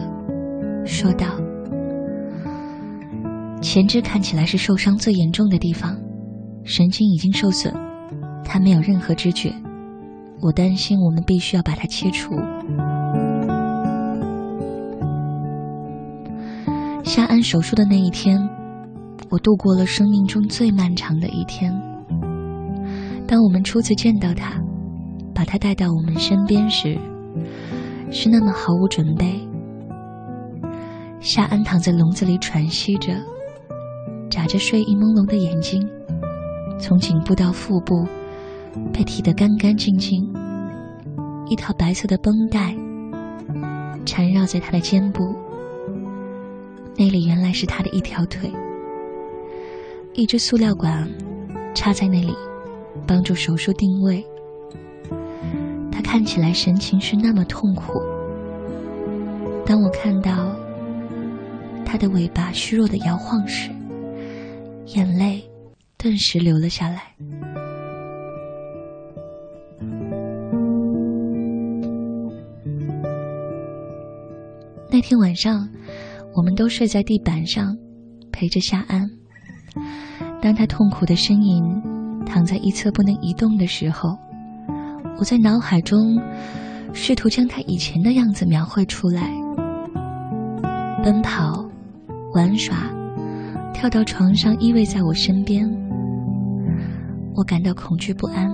[0.84, 1.26] 说道
[3.62, 5.96] ：“前肢看起来是受伤最严重的地方，
[6.64, 7.72] 神经已经受损。”
[8.44, 9.50] 他没有任何知觉，
[10.42, 12.34] 我担心我们必须要把它切除。
[17.14, 18.36] 夏安手术的那一天，
[19.30, 21.72] 我度过了生命中最漫长的一天。
[23.24, 24.60] 当我们初次见到他，
[25.32, 26.98] 把他带到我们身边时，
[28.10, 29.40] 是那么毫无准备。
[31.20, 33.12] 夏安躺在笼子里喘息着，
[34.28, 35.88] 眨着睡意朦胧的眼睛，
[36.80, 37.94] 从颈部到腹部。
[38.92, 40.20] 被剃得干干净净，
[41.48, 42.74] 一条白色的绷带
[44.04, 45.22] 缠绕在他的肩部，
[46.96, 48.50] 那里原来是他的一条腿。
[50.12, 51.08] 一只塑料管
[51.74, 52.34] 插在那里，
[53.06, 54.24] 帮助手术定位。
[55.90, 58.00] 他看起来神情是那么痛苦。
[59.66, 60.54] 当我看到
[61.84, 63.70] 他的尾巴虚弱的摇晃时，
[64.86, 65.42] 眼泪
[65.96, 67.02] 顿时流了下来。
[74.90, 75.68] 那天晚上，
[76.36, 77.76] 我们都睡在地板上，
[78.32, 79.08] 陪着夏安。
[80.42, 81.62] 当他痛苦的呻吟，
[82.26, 84.18] 躺在一侧不能移动的时候，
[85.18, 86.20] 我在脑海中
[86.92, 89.30] 试图将他以前的样子描绘出来：
[91.04, 91.64] 奔跑、
[92.34, 92.76] 玩耍、
[93.72, 95.64] 跳到床上依偎在我身边。
[97.36, 98.52] 我感到恐惧不安。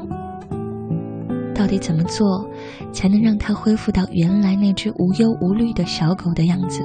[1.54, 2.46] 到底怎么做，
[2.92, 6.82] 才能让它恢复到原来那只无忧无虑的小狗的样子？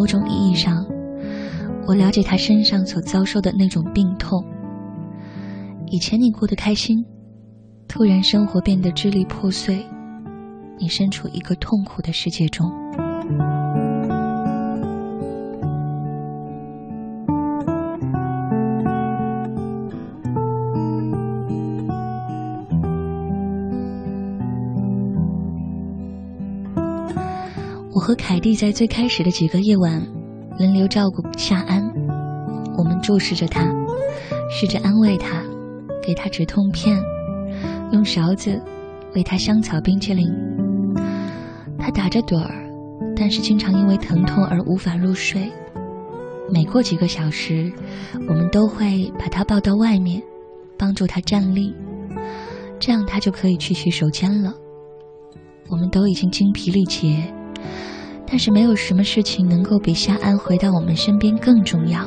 [0.00, 0.82] 某种意义上，
[1.86, 4.42] 我了解他身上所遭受的那种病痛。
[5.88, 7.04] 以前你过得开心，
[7.86, 9.84] 突然生活变得支离破碎，
[10.78, 12.72] 你身处一个痛苦的世界中。
[27.92, 30.00] 我和凯蒂在最开始的几个夜晚
[30.58, 31.82] 轮流照顾夏安，
[32.78, 33.64] 我们注视着他，
[34.48, 35.42] 试着安慰他，
[36.00, 36.96] 给他止痛片，
[37.90, 38.62] 用勺子
[39.16, 40.24] 喂他香草冰淇淋。
[41.78, 42.70] 他打着盹儿，
[43.16, 45.50] 但是经常因为疼痛而无法入睡。
[46.48, 47.72] 每过几个小时，
[48.28, 50.22] 我们都会把他抱到外面，
[50.78, 51.74] 帮助他站立，
[52.78, 54.54] 这样他就可以去洗手间了。
[55.68, 57.34] 我们都已经精疲力竭。
[58.26, 62.06] 但是没有什么事情能够比夏安回到我们身边更重要，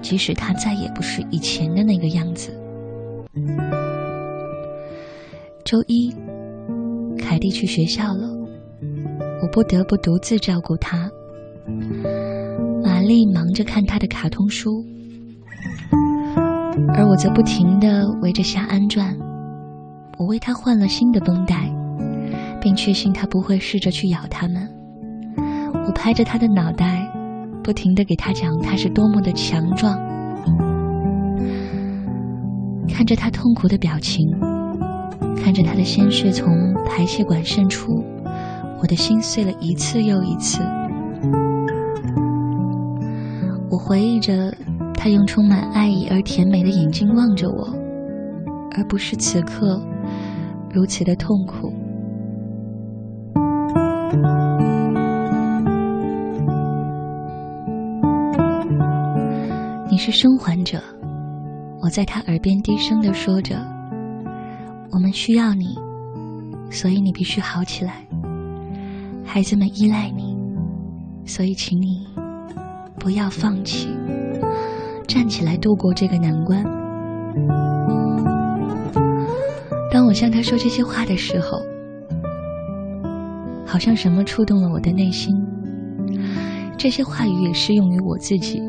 [0.00, 2.52] 即使他再也不是以前的那个样子。
[5.64, 6.12] 周一，
[7.16, 8.28] 凯蒂去学校了，
[9.42, 11.08] 我不得不独自照顾他。
[12.82, 14.84] 玛丽忙着看他的卡通书，
[16.94, 19.16] 而我则不停地围着夏安转。
[20.18, 21.72] 我为他换了新的绷带，
[22.62, 24.68] 并确信他不会试着去咬它们。
[25.84, 27.06] 我拍着他的脑袋，
[27.62, 29.98] 不停地给他讲他是多么的强壮。
[32.88, 34.24] 看着他痛苦的表情，
[35.42, 36.46] 看着他的鲜血从
[36.86, 37.92] 排泄管渗出，
[38.80, 40.62] 我的心碎了一次又一次。
[43.68, 44.54] 我回忆着
[44.94, 47.74] 他用充满爱意而甜美的眼睛望着我，
[48.76, 49.82] 而不是此刻
[50.72, 51.72] 如此的痛苦。
[60.02, 60.82] 是生还者，
[61.80, 63.54] 我在他耳边低声的说着
[64.90, 65.78] ：“我们需要你，
[66.72, 68.04] 所以你必须好起来。
[69.24, 70.36] 孩子们依赖你，
[71.24, 72.04] 所以请你
[72.98, 73.96] 不要放弃，
[75.06, 76.64] 站起来度过这个难关。”
[79.88, 81.60] 当我向他说这些话的时候，
[83.64, 85.32] 好像什么触动了我的内心。
[86.76, 88.60] 这些话语也适用于我自己。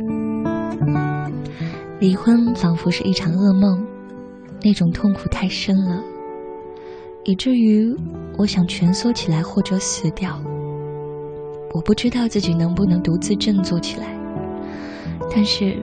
[2.04, 3.82] 离婚仿佛是一场噩梦，
[4.62, 6.04] 那种痛苦太深了，
[7.24, 7.96] 以至于
[8.38, 10.38] 我想蜷缩起来或者死掉。
[11.74, 14.08] 我不知道自己能不能独自振作起来，
[15.34, 15.78] 但是，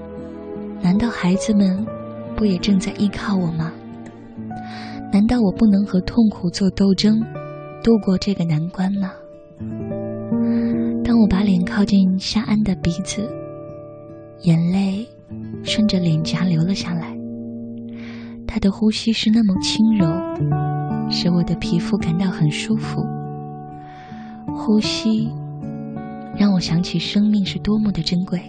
[0.82, 1.86] 难道孩子们
[2.36, 3.72] 不也正在依靠我吗？
[5.10, 7.18] 难道我不能和痛苦做斗争，
[7.82, 9.10] 度过这个难关吗？
[11.02, 13.26] 当我把脸靠近夏安的鼻子，
[14.42, 15.08] 眼泪。
[15.62, 17.16] 顺着脸颊流了下来，
[18.46, 20.06] 他的呼吸是那么轻柔，
[21.10, 23.00] 使我的皮肤感到很舒服。
[24.46, 25.30] 呼吸
[26.36, 28.40] 让我想起生命是多么的珍贵。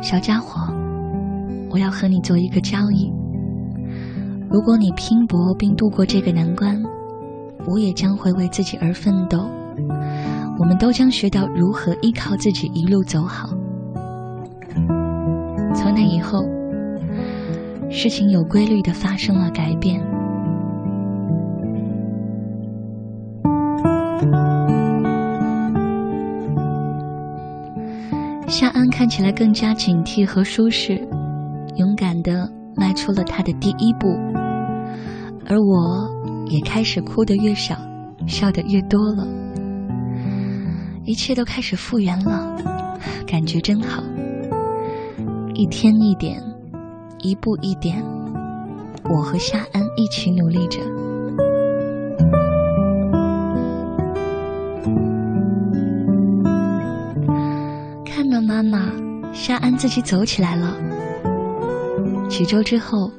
[0.00, 0.72] 小家伙，
[1.70, 3.12] 我要和你做一个交易：
[4.48, 6.80] 如果你拼搏并度过这个难关，
[7.66, 9.50] 我也将会为自己而奋斗。
[10.58, 13.48] 我们都将学到如何依靠自己一路走好。
[15.74, 16.42] 从那以后，
[17.90, 20.00] 事情有规律的发生了改变。
[28.48, 31.06] 夏安看起来更加警惕和舒适，
[31.76, 34.08] 勇敢的迈出了他的第一步，
[35.46, 36.08] 而我
[36.46, 37.76] 也开始哭得越少，
[38.26, 39.45] 笑得越多了。
[41.06, 42.56] 一切都开始复原了，
[43.26, 44.02] 感觉真好。
[45.54, 46.42] 一天一点，
[47.20, 48.04] 一步一点，
[49.04, 50.80] 我和夏安一起努力着。
[58.04, 58.90] 看到妈妈，
[59.32, 60.76] 夏安自己走起来了。
[62.28, 63.12] 几周之后，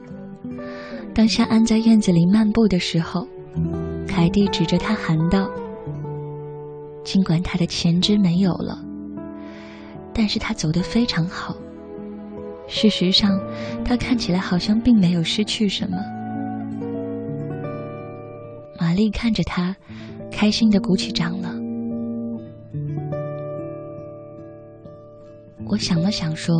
[1.15, 3.25] 当夏安在院子里漫步的时候，
[4.05, 5.49] 凯蒂指着他喊道。
[7.07, 8.77] 尽管他的前肢没有了，
[10.13, 11.55] 但是他走得非常好。
[12.67, 13.39] 事实上，
[13.85, 15.97] 他看起来好像并没有失去什么。
[18.77, 19.73] 玛丽看着他，
[20.29, 21.55] 开心的鼓起掌了。
[25.65, 26.53] 我想了想说：“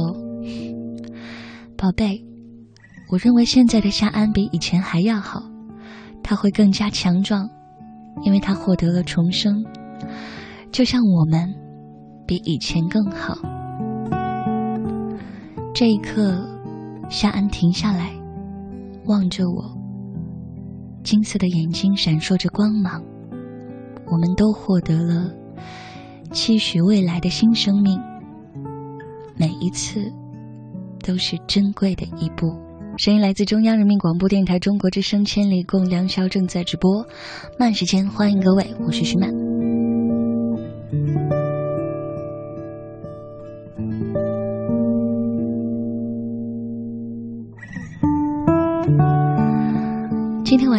[1.76, 2.24] 宝贝，
[3.10, 5.44] 我认为现在的夏安比以前还要好，
[6.24, 7.50] 他会更加强壮，
[8.24, 9.62] 因为他获得了重生。”
[10.72, 11.54] 就像我们，
[12.26, 13.38] 比以前更好。
[15.74, 16.44] 这一刻，
[17.10, 18.12] 夏安停下来，
[19.06, 19.64] 望着我，
[21.04, 23.04] 金色的眼睛闪烁着光芒。
[24.10, 25.30] 我们都获得了
[26.32, 28.00] 期许未来的新生命，
[29.36, 30.12] 每一次
[31.06, 32.56] 都是珍贵的一步。
[32.98, 37.06] 声音来自中央人民广播电台中国之声《千里共良宵》，正在直播。
[37.60, 39.47] 慢时间，欢迎各位，我是徐曼。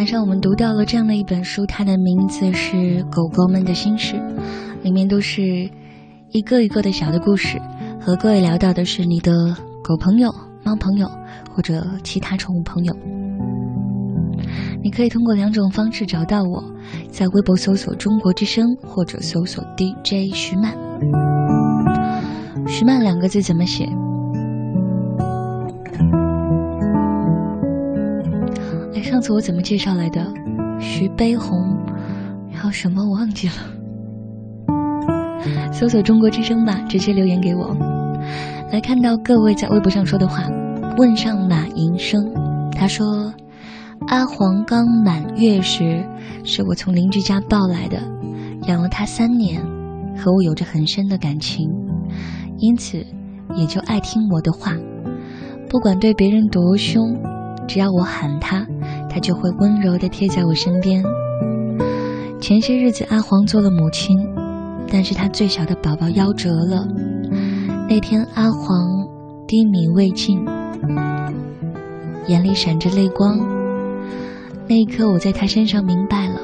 [0.09, 2.75] 上我们读到了这样的一本书，它的名字是
[3.11, 4.15] 《狗狗们的心事》，
[4.81, 5.69] 里面都是
[6.31, 7.61] 一个一个的小的故事。
[8.01, 9.31] 和各位聊到的是你的
[9.83, 11.07] 狗朋友、猫朋友
[11.51, 12.95] 或者其他宠物朋友。
[14.83, 16.63] 你可以通过两种方式找到我，
[17.11, 20.75] 在微博搜索“中国之声”或者搜索 “DJ 徐曼”。
[22.65, 23.87] 徐曼两个字怎么写？
[29.09, 30.23] 上次我怎么介绍来的？
[30.79, 31.75] 徐悲鸿，
[32.51, 33.55] 然后什么我忘记了。
[35.73, 37.75] 搜索“中国之声”吧，直接留言给我。
[38.71, 40.43] 来看到各位在微博上说的话，
[40.99, 42.23] 问上马银生，
[42.71, 43.33] 他说。
[44.07, 46.03] 阿黄刚满月时，
[46.43, 48.01] 是我从邻居家抱来的，
[48.67, 49.61] 养了它三年，
[50.17, 51.69] 和我有着很深的感情，
[52.57, 53.05] 因此
[53.55, 54.73] 也就爱听我的话。
[55.69, 57.13] 不管对别人多凶，
[57.67, 58.65] 只要我喊他，
[59.09, 61.03] 他就会温柔地贴在我身边。
[62.39, 64.17] 前些日子阿黄做了母亲，
[64.89, 66.87] 但是他最小的宝宝夭折了。
[67.89, 69.07] 那天阿黄
[69.47, 70.45] 低迷未尽，
[72.27, 73.37] 眼里闪着泪光。
[74.67, 76.39] 那一刻，我在他身上明白了，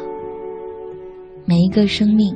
[1.46, 2.36] 每一个生命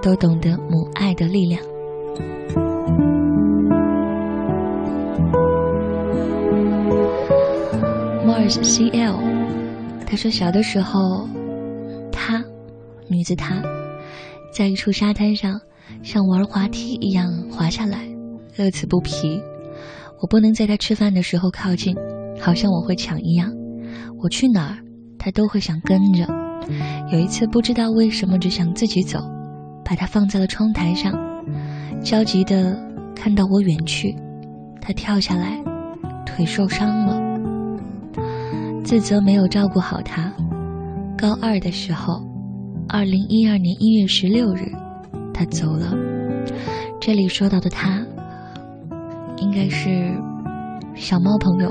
[0.00, 1.60] 都懂得母爱的力量。
[8.50, 9.14] Mars CL，
[10.04, 11.28] 他说小的时候，
[12.10, 12.42] 他，
[13.08, 13.62] 女子她，
[14.52, 15.60] 在一处沙滩上，
[16.02, 18.08] 像玩滑梯一样滑下来，
[18.56, 19.40] 乐此不疲。
[20.20, 21.94] 我不能在他吃饭的时候靠近，
[22.40, 23.52] 好像我会抢一样。
[24.20, 24.78] 我去哪儿，
[25.16, 26.26] 他都会想跟着。
[27.12, 29.20] 有一次不知道为什么只想自己走，
[29.84, 31.14] 把他放在了窗台上，
[32.02, 32.76] 焦急的
[33.14, 34.12] 看到我远去，
[34.80, 35.62] 他跳下来，
[36.26, 37.19] 腿受伤了。
[38.90, 40.32] 自责没有照顾好他。
[41.16, 42.20] 高二的时候，
[42.88, 44.62] 二零一二年一月十六日，
[45.32, 45.94] 他走了。
[47.00, 48.04] 这里说到的他，
[49.36, 50.12] 应该是
[50.96, 51.70] 小猫朋友，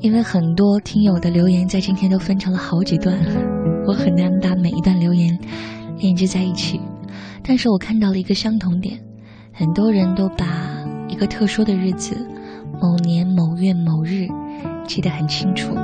[0.00, 3.18] 因为很多听友的留言在今天都分成了好几段，
[3.86, 5.38] 我很难把每一段留言
[5.96, 6.78] 连接在一起。
[7.42, 9.00] 但是我看到了一个相同点，
[9.54, 10.44] 很多人都把
[11.08, 12.14] 一个特殊的日子，
[12.78, 14.28] 某年某月某日。
[14.86, 15.74] 记得很清楚。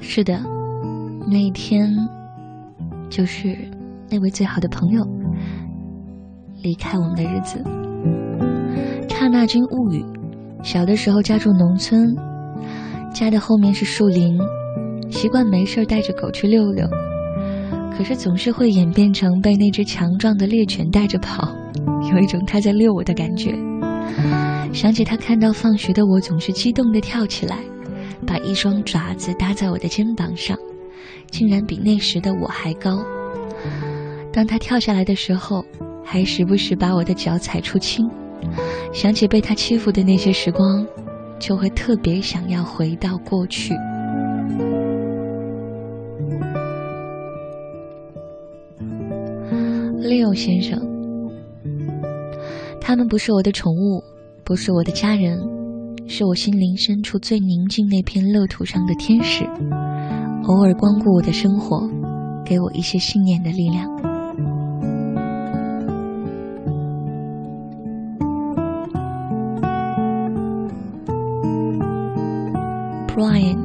[0.00, 0.38] 是的，
[1.30, 1.90] 那一天
[3.10, 3.56] 就是
[4.10, 5.06] 那位最好的朋友
[6.62, 7.62] 离开我们的日子。
[9.08, 10.04] 刹那间物语。
[10.62, 12.14] 小的时候家住农村，
[13.14, 14.36] 家的后面是树林，
[15.10, 16.84] 习惯没事带着狗去溜溜，
[17.96, 21.55] 可是总是会演变成被那只强壮的猎犬带着跑。
[22.12, 23.54] 有一种他在遛我的感觉。
[24.72, 27.58] 想起他看到放学的我，总是激动地跳起来，
[28.26, 30.56] 把一双爪子搭在我的肩膀上，
[31.30, 33.02] 竟然比那时的我还高。
[34.32, 35.64] 当他跳下来的时候，
[36.04, 38.06] 还时不时把我的脚踩出青。
[38.92, 40.86] 想起被他欺负的那些时光，
[41.38, 43.74] 就会特别想要回到过去。
[50.02, 50.95] Leo 先生。
[52.86, 54.00] 他们不是我的宠物，
[54.44, 55.36] 不是我的家人，
[56.06, 59.44] 是我心灵深处最宁静那片乐土上的天使，
[60.44, 61.80] 偶尔光顾我的生活，
[62.44, 63.90] 给我一些信念的力量。
[73.08, 73.58] Brian，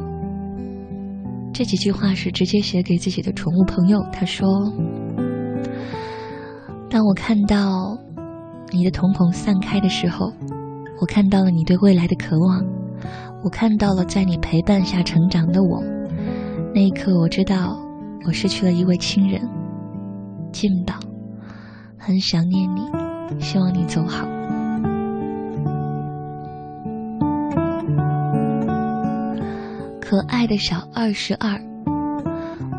[1.53, 4.03] 这几句话是直接写给自己的宠物朋友。
[4.11, 4.49] 他说
[6.89, 7.90] ：“当我看到。”
[8.73, 10.31] 你的瞳孔散开的时候，
[10.99, 12.65] 我看到了你对未来的渴望，
[13.43, 15.83] 我看到了在你陪伴下成长的我。
[16.73, 17.77] 那一刻，我知道
[18.25, 19.41] 我失去了一位亲人，
[20.53, 20.95] 金宝，
[21.97, 22.81] 很想念你，
[23.41, 24.25] 希望你走好。
[29.99, 31.59] 可爱的小二十二，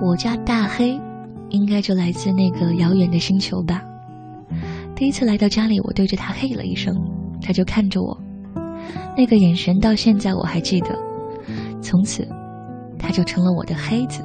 [0.01, 0.99] 我家大黑，
[1.51, 3.83] 应该就来自那个遥远的星球吧。
[5.03, 6.95] 第一次来到家里，我对着他嘿了一声，
[7.43, 8.17] 他就看着我，
[9.17, 10.97] 那个眼神到现在我还记得。
[11.83, 12.25] 从此，
[13.01, 14.23] 他就成了我的黑子。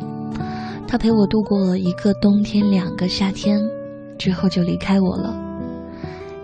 [0.87, 3.59] 他陪我度过了一个冬天、两个夏天，
[4.19, 5.35] 之后就离开我了。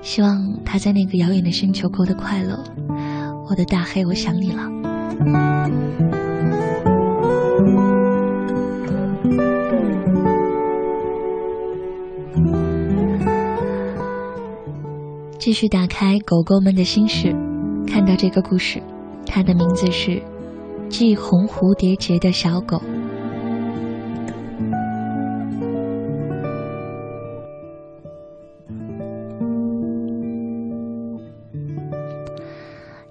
[0.02, 2.58] 希望他在那个遥远的星球过得快乐。
[3.48, 4.68] 我的大黑，我想你了。
[15.46, 17.36] 继续打开狗狗们的心事，
[17.86, 18.82] 看到这个故事，
[19.26, 20.12] 它的名字是
[20.90, 22.78] 《系红蝴蝶结的小狗》。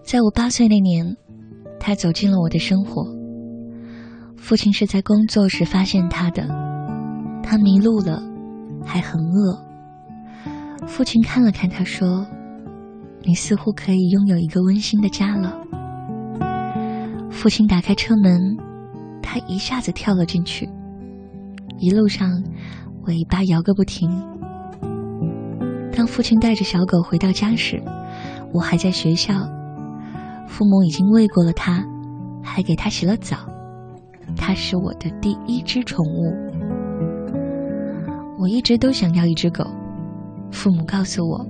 [0.02, 1.18] 在我八岁那年，
[1.78, 3.04] 他走进了我的生活。
[4.38, 6.48] 父亲是在工作时发现他的，
[7.42, 8.22] 他迷路了，
[8.86, 9.71] 还很饿。
[10.86, 12.26] 父亲看了看他，说
[13.24, 15.58] ：“你似乎可以拥有一个温馨的家了。”
[17.30, 18.56] 父亲打开车门，
[19.22, 20.68] 他一下子跳了进去。
[21.78, 22.28] 一路上，
[23.06, 24.10] 尾巴摇个不停。
[25.94, 27.82] 当父亲带着小狗回到家时，
[28.52, 29.34] 我还在学校。
[30.46, 31.84] 父母已经喂过了它，
[32.42, 33.36] 还给它洗了澡。
[34.36, 36.32] 它是我的第一只宠物。
[38.38, 39.64] 我一直都想要一只狗。
[40.52, 41.44] 父母告诉我，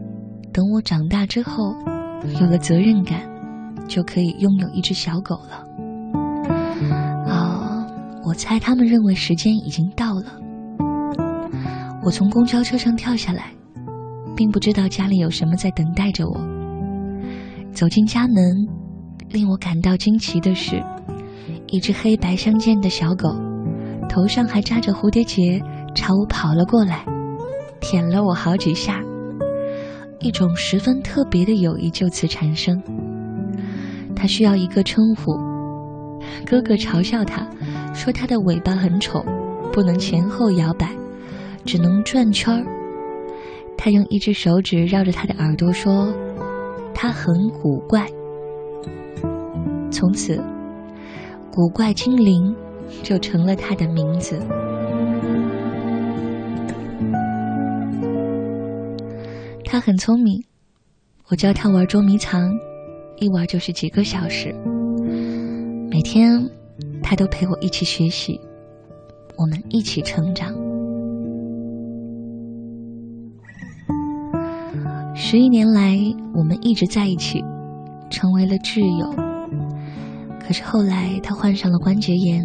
[0.52, 1.74] 等我长大之后，
[2.40, 3.20] 有了责任感，
[3.86, 5.64] 就可以拥有一只小狗了。
[7.26, 7.86] 哦，
[8.24, 10.38] 我猜他们认为时间已经到了。
[12.02, 13.52] 我从公交车上跳下来，
[14.34, 16.40] 并不知道家里有什么在等待着我。
[17.72, 18.34] 走进家门，
[19.30, 20.82] 令我感到惊奇的是，
[21.66, 23.28] 一只黑白相间的小狗，
[24.08, 25.60] 头上还扎着蝴蝶结，
[25.94, 27.04] 朝我跑了过来，
[27.82, 29.02] 舔了我好几下。
[30.20, 32.80] 一种十分特别的友谊就此产生。
[34.14, 35.34] 他需要一个称呼，
[36.46, 37.44] 哥哥嘲笑他，
[37.92, 39.20] 说他的尾巴很丑，
[39.72, 40.88] 不能前后摇摆，
[41.64, 42.64] 只能转圈儿。
[43.76, 46.14] 他用一只手指绕着他的耳朵说
[46.94, 48.06] ：“他很古怪。”
[49.90, 50.40] 从此，
[51.50, 52.54] 古怪精灵
[53.02, 54.40] 就成了他的名字。
[59.72, 60.44] 他很聪明，
[61.28, 62.52] 我教他玩捉迷藏，
[63.16, 64.54] 一玩就是几个小时。
[65.90, 66.46] 每天，
[67.02, 68.38] 他都陪我一起学习，
[69.38, 70.52] 我们一起成长。
[75.14, 75.96] 十一年来，
[76.34, 77.42] 我们一直在一起，
[78.10, 79.10] 成为了挚友。
[80.38, 82.44] 可是后来，他患上了关节炎，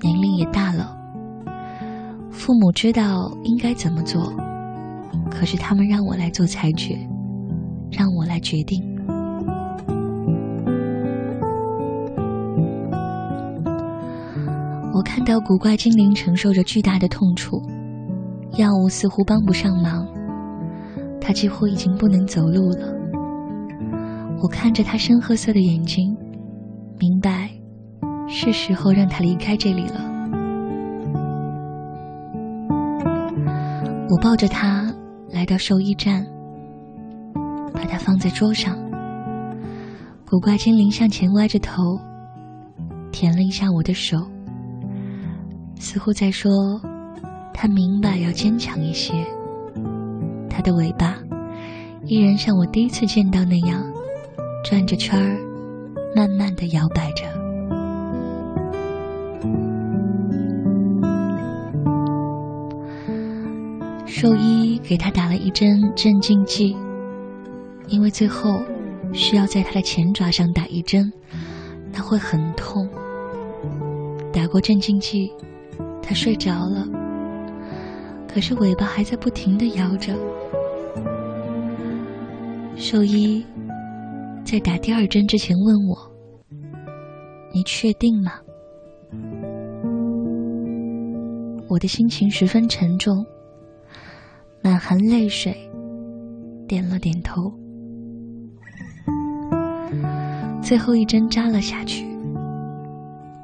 [0.00, 0.92] 年龄也大了。
[2.32, 4.34] 父母知道应该怎么做。
[5.30, 6.96] 可是他们让我来做裁决，
[7.90, 8.82] 让我来决定。
[14.94, 17.60] 我看到古怪精灵承受着巨大的痛楚，
[18.56, 20.06] 药物似乎帮不上忙，
[21.20, 22.92] 他几乎已经不能走路了。
[24.42, 26.16] 我看着他深褐色的眼睛，
[26.98, 27.50] 明白
[28.28, 30.10] 是时候让他离开这里了。
[34.10, 34.91] 我抱着他。
[35.42, 36.24] 来到兽医站，
[37.74, 38.78] 把它放在桌上。
[40.24, 41.98] 古怪精灵向前歪着头，
[43.10, 44.18] 舔了一下我的手，
[45.80, 46.80] 似乎在说
[47.52, 49.14] ：“他明白要坚强一些。”
[50.48, 51.18] 它的尾巴
[52.04, 53.82] 依然像我第一次见到那样，
[54.62, 55.36] 转着圈儿，
[56.14, 57.24] 慢慢的摇摆着。
[64.22, 66.76] 兽医给他打了一针镇静剂，
[67.88, 68.62] 因为最后
[69.12, 71.12] 需要在他的前爪上打一针，
[71.92, 72.88] 那会很痛。
[74.32, 75.32] 打过镇静剂，
[76.00, 76.86] 他睡着了，
[78.32, 80.16] 可是尾巴还在不停的摇着。
[82.76, 83.44] 兽医
[84.44, 85.98] 在打第二针之前问我
[87.52, 88.34] ：“你确定吗？”
[91.68, 93.26] 我的心情十分沉重。
[94.62, 95.52] 满含泪水，
[96.68, 97.52] 点了点头。
[100.62, 102.06] 最后一针扎了下去，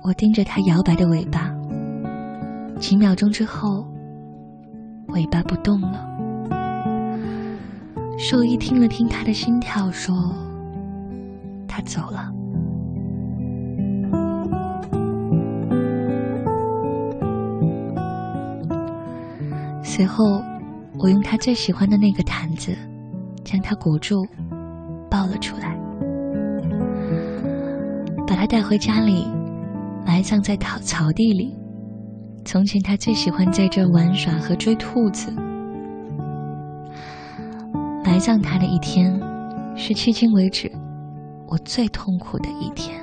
[0.05, 1.53] 我盯着它摇摆的尾巴。
[2.79, 3.85] 几秒钟之后，
[5.09, 6.07] 尾巴不动了。
[8.17, 10.15] 兽医听了听他的心跳，说
[11.67, 12.33] ：“他走了。”
[19.83, 20.41] 随后。
[21.01, 22.77] 我用他最喜欢的那个毯子，
[23.45, 24.27] 将他裹住，
[25.09, 25.79] 抱了出来，
[28.27, 29.25] 把他带回家里，
[30.05, 31.57] 埋葬在草草地里。
[32.45, 35.33] 从前他最喜欢在这玩耍和追兔子。
[38.05, 39.13] 埋葬他的一天，
[39.77, 40.71] 是迄今为止
[41.47, 43.01] 我最痛苦的一天。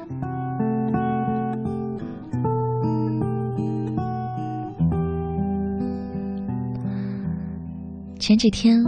[8.26, 8.84] 前几天，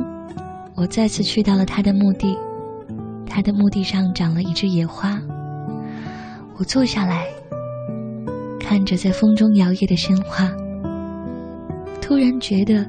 [0.75, 2.35] 我再次去到了他的墓地，
[3.23, 5.21] 他的墓地上长了一枝野花。
[6.57, 7.23] 我坐下来，
[8.59, 10.51] 看着在风中摇曳的鲜花，
[12.01, 12.83] 突然觉得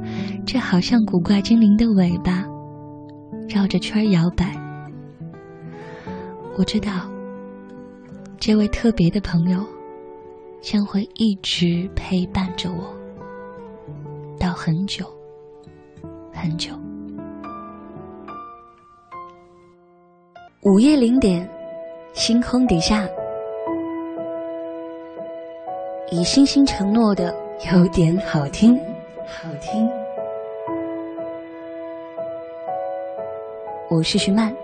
[0.47, 2.47] 这好像古怪精灵的尾巴，
[3.47, 4.57] 绕着圈摇摆。
[6.57, 7.11] 我知道，
[8.39, 9.63] 这位特别的朋友
[10.63, 12.91] 将会一直陪伴着我，
[14.41, 15.05] 到很久。
[16.39, 16.73] 很久。
[20.63, 21.49] 午夜零点，
[22.13, 23.09] 星空底下，
[26.13, 27.35] 以星星承诺的
[27.73, 28.79] 有点好听，
[29.27, 29.91] 好听。
[33.91, 34.55] 我是徐曼，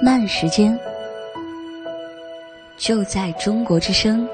[0.00, 0.78] 慢时间
[2.76, 4.28] 就在中国之声，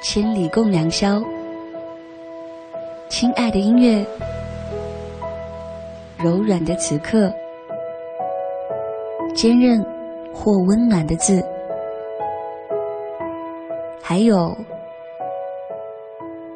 [0.00, 1.20] 千里共良宵。
[3.24, 4.04] 亲爱的音乐，
[6.18, 7.32] 柔软的此刻，
[9.34, 9.82] 坚韧
[10.30, 11.42] 或温暖的字，
[14.02, 14.54] 还有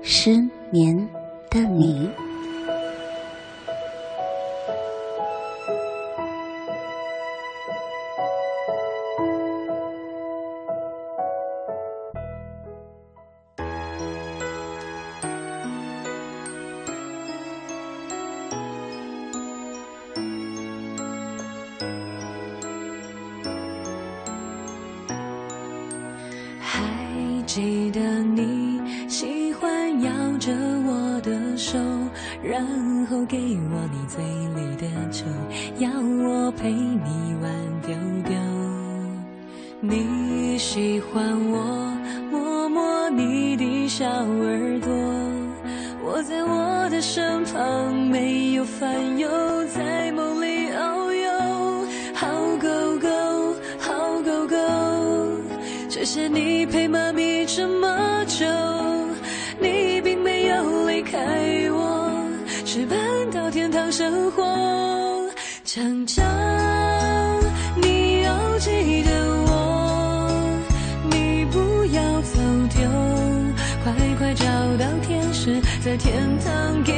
[0.02, 0.94] 失眠
[1.48, 2.10] 的你。
[75.96, 76.97] 在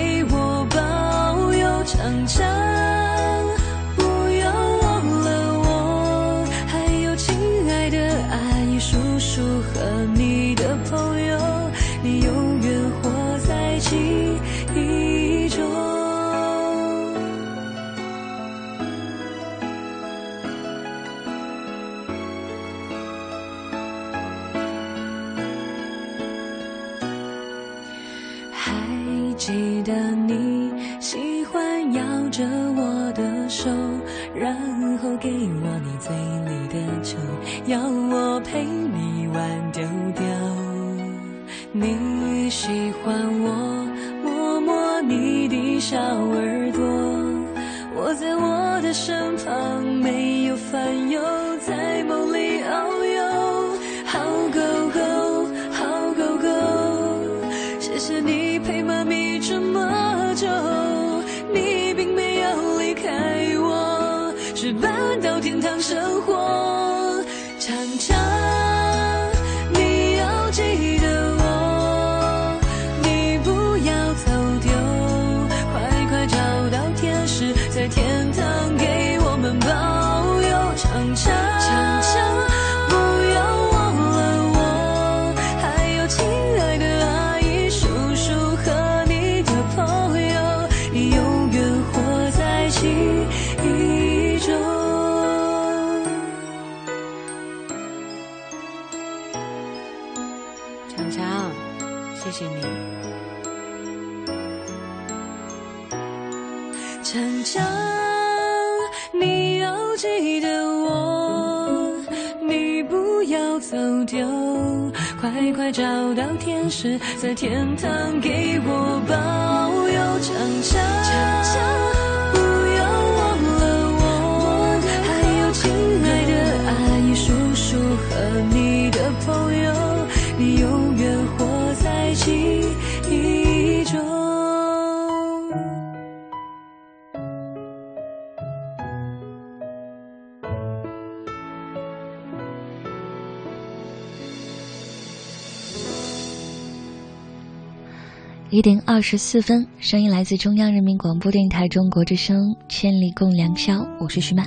[148.60, 152.36] 一点二十四分，声音来自中央人民广播电台中国之声
[152.68, 154.44] 《千里共良宵》，我是徐曼。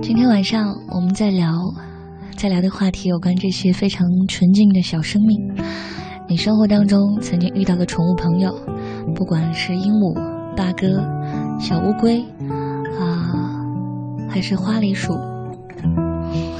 [0.00, 1.50] 今天晚上我们在聊，
[2.36, 5.36] 在聊的话题有关这些非常纯净的小生命。
[6.28, 8.54] 你生活当中曾经遇到的宠物朋友，
[9.16, 10.14] 不管是鹦鹉、
[10.56, 11.04] 八哥、
[11.58, 12.20] 小乌龟
[13.00, 13.26] 啊，
[14.30, 15.12] 还是花栗鼠。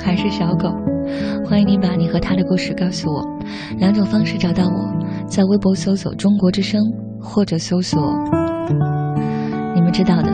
[0.09, 0.71] 还是小狗，
[1.45, 3.23] 欢迎你把你和他的故事告诉我。
[3.77, 4.91] 两种方式找到我，
[5.27, 6.81] 在微博搜索“中国之声”
[7.21, 8.01] 或者搜索
[9.75, 10.33] 你们知道的。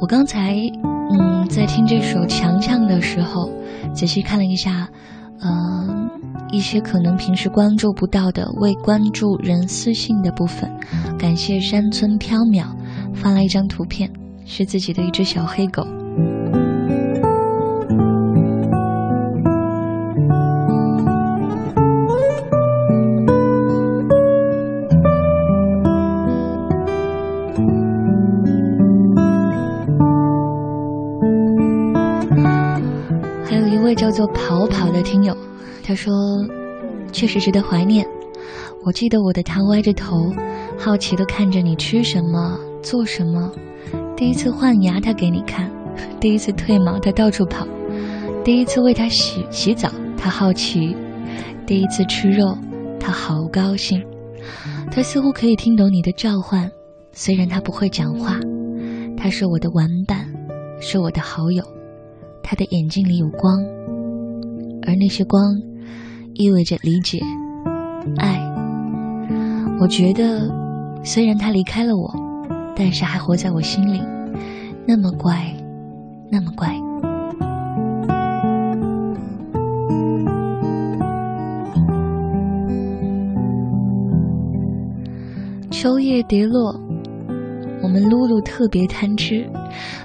[0.00, 0.56] 我刚才
[1.12, 3.50] 嗯在听这首《强强》的时候，
[3.92, 4.88] 仔细看了一下，
[5.42, 6.08] 嗯
[6.50, 10.70] 一些可能平时关注不到的未关注人私信的部分。
[11.18, 12.64] 感谢山村缥缈
[13.12, 14.10] 发来一张图片，
[14.46, 15.86] 是自己的一只小黑狗。
[33.92, 35.36] 位叫做跑跑的听友，
[35.82, 36.14] 他说
[37.12, 38.06] ：“确实值得怀念。
[38.82, 40.32] 我记得我的他歪着头，
[40.78, 43.52] 好奇的看着你吃什么、做什么。
[44.16, 45.68] 第一次换牙，他给你看；
[46.18, 47.66] 第一次褪毛，他到处跑；
[48.42, 50.96] 第一次为他洗洗澡，他好奇；
[51.66, 52.56] 第一次吃肉，
[52.98, 54.02] 他好高兴。
[54.90, 56.70] 他似乎可以听懂你的召唤，
[57.12, 58.40] 虽然他不会讲话。
[59.18, 60.32] 他是我的玩伴，
[60.80, 61.62] 是我的好友。”
[62.42, 63.58] 他的眼睛里有光，
[64.86, 65.42] 而那些光
[66.34, 67.20] 意味着理解、
[68.18, 68.40] 爱。
[69.80, 70.50] 我觉得，
[71.02, 72.12] 虽然他离开了我，
[72.76, 74.00] 但是还活在我心里，
[74.86, 75.54] 那么乖，
[76.30, 76.68] 那么乖。
[85.70, 86.78] 秋叶跌落，
[87.82, 89.44] 我们露露特别贪吃，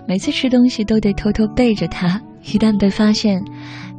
[0.07, 2.19] 每次吃东西都得偷偷背着他。
[2.47, 3.43] 一旦被发现，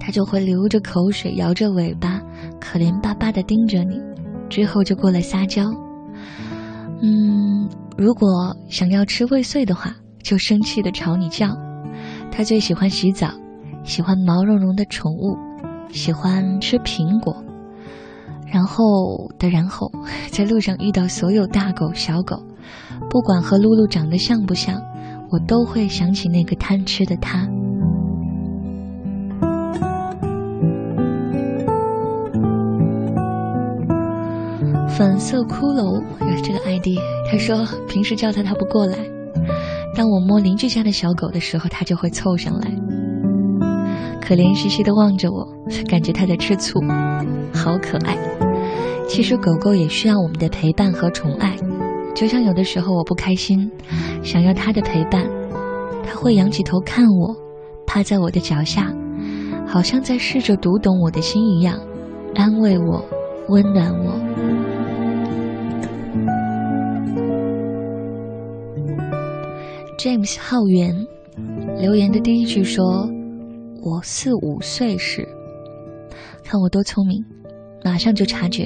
[0.01, 2.19] 它就会流着口水，摇着尾巴，
[2.59, 4.01] 可怜巴巴地盯着你，
[4.49, 5.65] 之后就过来撒娇。
[7.03, 7.69] 嗯，
[7.99, 11.55] 如果想要吃未遂的话，就生气地朝你叫。
[12.31, 13.29] 它最喜欢洗澡，
[13.85, 15.37] 喜欢毛茸茸的宠物，
[15.91, 17.37] 喜欢吃苹果。
[18.47, 18.83] 然后
[19.39, 19.93] 的然后，
[20.31, 22.43] 在路上遇到所有大狗小狗，
[23.11, 24.81] 不管和露露长得像不像，
[25.31, 27.47] 我都会想起那个贪吃的它。
[34.99, 36.99] 粉色骷髅有这个 ID，
[37.31, 38.99] 他说平时叫他他不过来，
[39.95, 42.69] 当我摸邻居家的小狗的时候，他就会凑上来，
[44.21, 45.47] 可怜兮兮的望着我，
[45.89, 46.81] 感觉他在吃醋，
[47.55, 48.19] 好可爱。
[49.07, 51.55] 其实狗狗也需要我们的陪伴和宠爱，
[52.13, 53.71] 就像有的时候我不开心，
[54.25, 55.25] 想要它的陪伴，
[56.03, 57.37] 它会仰起头看我，
[57.87, 58.93] 趴在我的脚下，
[59.65, 61.79] 好像在试着读懂我的心一样，
[62.35, 63.05] 安慰我，
[63.49, 64.58] 温暖我。
[69.99, 70.95] James 浩源
[71.81, 73.11] 留言的第一句说
[73.83, 75.27] ：“我四五岁时，
[76.45, 77.25] 看我多聪明，
[77.85, 78.63] 马上就察觉，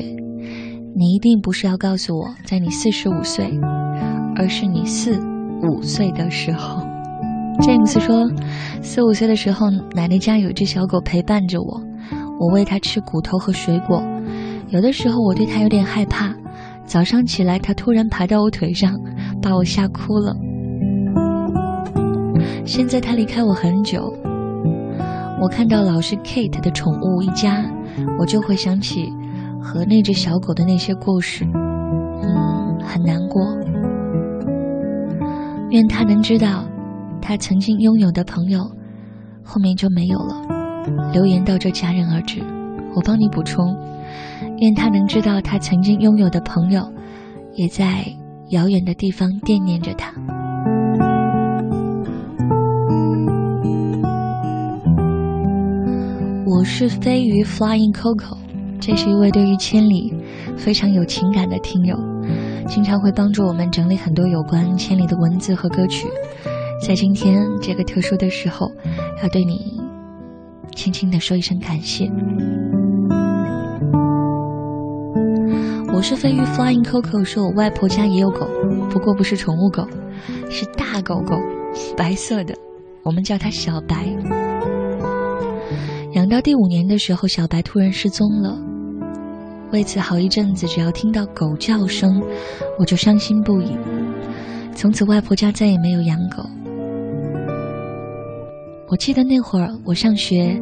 [0.95, 3.47] 你一定不是要告诉我在你四十五岁，
[4.37, 5.19] 而是你四
[5.63, 6.83] 五岁的时候。
[7.63, 8.31] ”James 说
[8.85, 11.81] ：“四五岁的时候，奶奶家有只小狗陪伴着我，
[12.41, 14.03] 我喂它吃骨头和水果，
[14.69, 16.37] 有的时候我对它有点害怕，
[16.85, 19.01] 早上起来它突然爬到我腿上，
[19.41, 20.37] 把我吓哭了。”
[22.65, 24.13] 现在他离开我很久，
[25.41, 27.65] 我看到老师 Kate 的宠物一家，
[28.19, 29.13] 我就会想起
[29.61, 33.43] 和那只小狗的那些故事，嗯，很难过。
[35.71, 36.65] 愿他能知道，
[37.21, 38.61] 他曾经拥有的朋友，
[39.43, 40.37] 后面就没有了。
[41.13, 42.41] 留言到这戛然而止，
[42.95, 43.77] 我帮你补充。
[44.59, 46.83] 愿他能知道，他曾经拥有的朋友，
[47.55, 48.05] 也在
[48.51, 50.13] 遥远的地方惦念着他。
[56.63, 58.37] 我是飞鱼 Flying Coco，
[58.81, 60.15] 这是一位对于千里
[60.57, 61.99] 非常有情感的听友，
[62.69, 66.07] 经常会帮助我们整理很多有关千里的文字和歌曲。
[66.81, 68.71] 在今天这个特殊的时候，
[69.21, 69.83] 要对你
[70.73, 72.09] 轻轻的说一声感谢。
[75.93, 78.47] 我是飞鱼 Flying Coco，说我外婆家也有狗，
[78.89, 79.85] 不过不是宠物狗，
[80.49, 81.37] 是大狗狗，
[81.97, 82.55] 白色的，
[83.03, 84.07] 我们叫它小白。
[86.15, 88.59] 养到第五年的时候，小白突然失踪了。
[89.73, 92.23] 为此，好一阵子，只要听到狗叫声，
[92.79, 93.75] 我就伤心不已。
[94.75, 96.43] 从此，外婆家再也没有养狗。
[98.89, 100.61] 我记得那会儿我上学，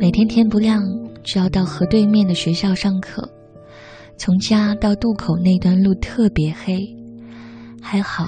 [0.00, 0.82] 每天天不亮
[1.22, 3.22] 就要到河对面的学校上课，
[4.16, 6.84] 从家到渡口那段路特别黑，
[7.80, 8.26] 还好，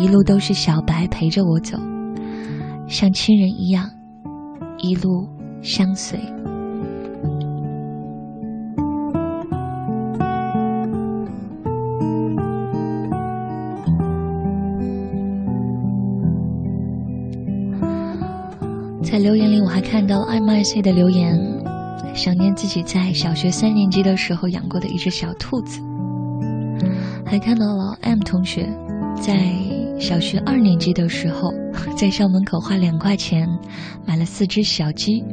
[0.00, 1.76] 一路都是小白陪着我走，
[2.88, 3.90] 像亲人一样，
[4.78, 5.35] 一路。
[5.66, 6.16] 相随，
[19.02, 21.36] 在留言里，我还看到了 M I C 的留言，
[22.14, 25.80] 想念自己在小学三年级的时候养过的一只小兔子，
[27.24, 28.68] 还看到了 M 同学
[29.20, 29.34] 在
[29.98, 31.52] 小学二年级的时候，
[31.96, 33.48] 在校门口花两块钱
[34.06, 35.24] 买了四只小鸡。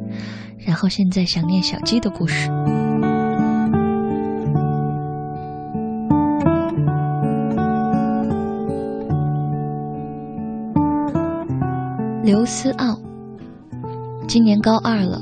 [0.66, 2.50] 然后现在想念小鸡的故事。
[12.24, 12.98] 刘思傲，
[14.26, 15.22] 今年高二了，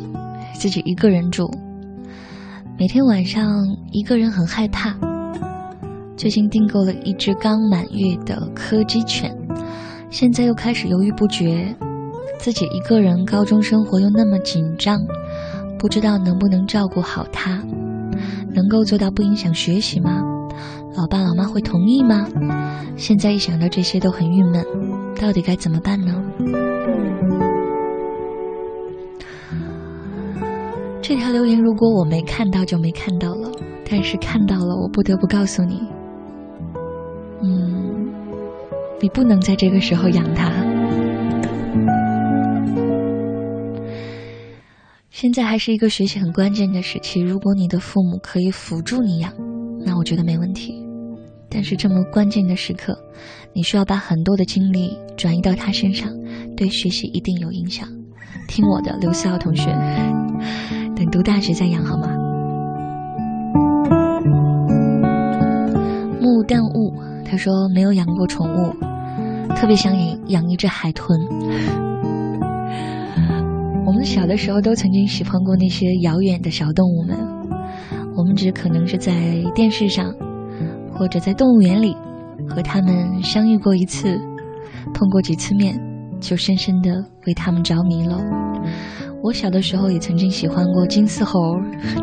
[0.53, 1.51] 自己一个人住，
[2.77, 3.43] 每天晚上
[3.91, 4.95] 一个人很害怕。
[6.21, 9.35] 最近订购了一只刚满月的柯基犬，
[10.11, 11.75] 现在又开始犹豫不决。
[12.37, 15.01] 自己一个人，高中生活又那么紧张，
[15.79, 17.63] 不知道能不能照顾好它，
[18.53, 20.21] 能够做到不影响学习吗？
[20.95, 22.27] 老爸老妈会同意吗？
[22.95, 24.63] 现在一想到这些都很郁闷，
[25.19, 26.23] 到底该怎么办呢？
[31.01, 33.49] 这条留言如果我没看到就没看到了，
[33.89, 35.81] 但是看到了，我不得不告诉你，
[39.01, 40.51] 你不能在这个时候养它。
[45.09, 49.33] 现在还是一个学习很关键的时期，如果你的父母可以辅助你养，
[49.83, 50.73] 那我觉得没问题。
[51.49, 52.95] 但是这么关键的时刻，
[53.53, 56.09] 你需要把很多的精力转移到他身上，
[56.55, 57.87] 对学习一定有影响。
[58.47, 59.65] 听我的，刘思浩同学，
[60.95, 62.07] 等读大学再养好吗？
[66.21, 66.80] 木淡雾
[67.31, 68.75] 他说没有养过宠物，
[69.55, 71.17] 特别想养养一只海豚。
[73.85, 77.17] 我们小的时候都曾经喜欢过那些遥远的小动物们，
[78.17, 79.13] 我们只可能是在
[79.55, 80.13] 电视上，
[80.93, 81.95] 或者在动物园里
[82.49, 84.19] 和他们相遇过一次，
[84.93, 85.79] 碰过几次面，
[86.19, 88.19] 就深深的为他们着迷了。
[89.23, 91.39] 我小的时候也曾经喜欢过金丝猴、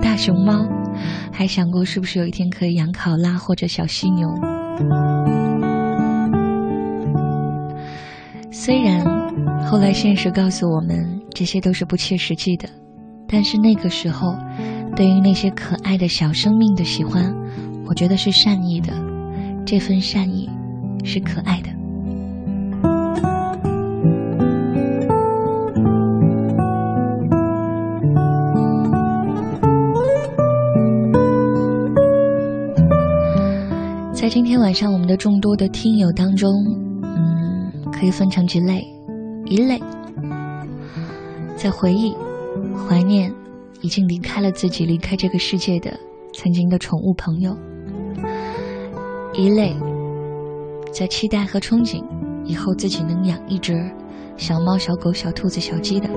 [0.01, 0.67] 大熊猫，
[1.33, 4.29] 还想过是不是有一天可以养考拉或者小犀牛。
[8.51, 9.05] 虽然
[9.67, 11.17] 后来现实告诉我们。
[11.35, 12.69] 这些都是不切实际的，
[13.29, 14.35] 但是那个时候，
[14.97, 17.33] 对于那些可爱的小生命的喜欢，
[17.87, 18.93] 我觉得是善意的，
[19.65, 20.51] 这份善意
[21.05, 21.78] 是可爱的。
[34.21, 36.51] 在今天晚上，我们的众多的听友当中，
[37.05, 38.85] 嗯，可以分成几类，
[39.47, 39.81] 一类。
[41.57, 42.13] 在回忆、
[42.77, 43.33] 怀念
[43.81, 45.97] 已经离开了自己、离开这个世界的
[46.35, 47.53] 曾经的宠物朋友；
[49.35, 49.77] 一类
[50.93, 52.05] 在期待和憧憬
[52.45, 53.89] 以后自己能养一只
[54.37, 56.11] 小猫、小狗、小兔子、小鸡的。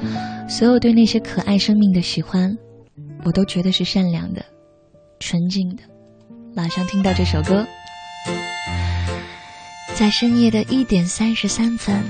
[0.00, 2.56] 嗯，所有对那些可爱生命的喜欢，
[3.26, 4.42] 我都觉得是善良的、
[5.18, 5.82] 纯净的。
[6.54, 7.66] 马上听到这首歌。
[9.94, 12.02] 在深夜的一点三十三分，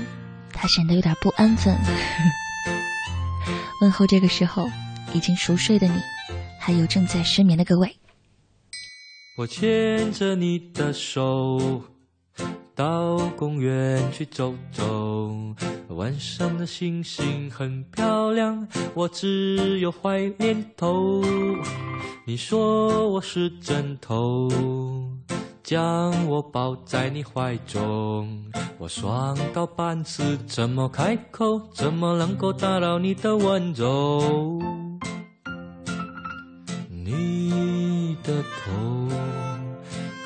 [0.51, 1.75] 他显得有点不安分。
[3.81, 4.67] 问候这个时候
[5.13, 6.01] 已经熟睡的你，
[6.59, 7.95] 还有正在失眠的各位。
[9.37, 11.83] 我牵着你的手，
[12.75, 15.31] 到公园去走走。
[15.87, 21.23] 晚上的星星很漂亮，我只有坏念头。
[22.25, 24.49] 你说我是枕头。
[25.63, 28.45] 将我抱在你怀中，
[28.77, 31.59] 我爽到半死，怎么开口？
[31.73, 34.61] 怎么能够打扰你的温柔？
[36.91, 38.71] 你的头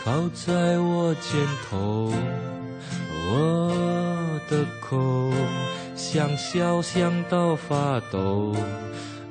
[0.04, 1.39] 靠在我肩
[1.70, 2.12] 头，
[3.28, 5.32] 我的口
[5.95, 8.56] 想笑想到发抖。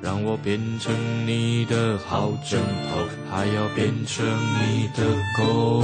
[0.01, 0.93] 让我变成
[1.27, 5.03] 你的好枕头，还要变成你的
[5.37, 5.83] 狗。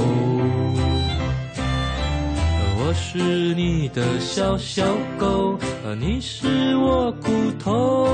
[2.78, 3.18] 我是
[3.54, 4.86] 你的小小
[5.18, 5.58] 狗，
[5.98, 7.28] 你是我骨
[7.58, 8.08] 头，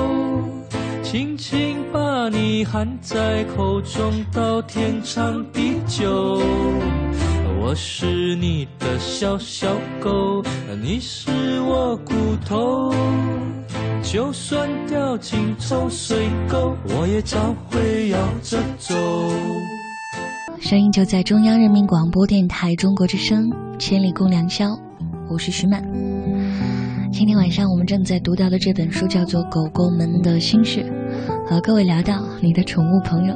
[1.13, 6.41] 轻轻把你含在口中，到天长地久。
[7.61, 10.43] 我是你的小小狗，
[10.83, 11.31] 你是
[11.69, 12.15] 我骨
[12.47, 12.95] 头。
[14.03, 18.95] 就算掉进臭水沟，我也照会摇着走。
[20.63, 24.71] 声音就在中央人民广播电台中国之声，千里共良宵。
[25.29, 25.85] 我是徐曼。
[27.13, 30.81] 今天晚上我们正在读到的这本书叫做《狗狗们的心事》，
[31.47, 33.35] 和各位聊到你的宠物朋友。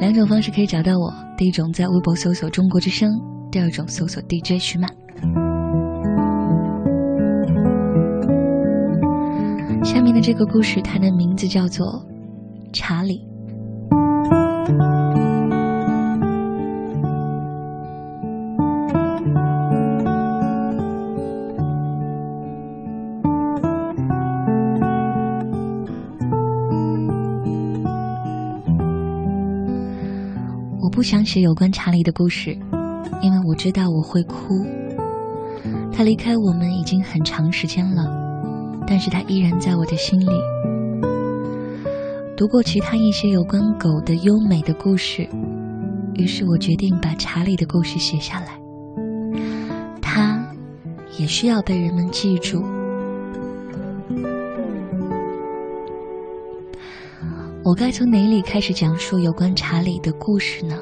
[0.00, 3.10] 两种方式可以找到我：第一种在微博搜索“中国之声”，
[3.50, 4.90] 第二种搜索 DJ 徐曼。
[9.84, 11.86] 下面的这个故事，它的名字叫做
[12.72, 13.18] 《查理》。
[31.04, 32.56] 想写有关查理的故事，
[33.20, 34.64] 因为我知道我会哭。
[35.92, 38.10] 他离开我们已经很长时间了，
[38.86, 40.32] 但是他依然在我的心里。
[42.34, 45.28] 读过其他一些有关狗的优美的故事，
[46.14, 48.58] 于是我决定把查理的故事写下来。
[50.00, 50.42] 他
[51.18, 52.64] 也需要被人们记住。
[57.62, 60.74] 我该从哪里开始讲述有关查理的故事呢？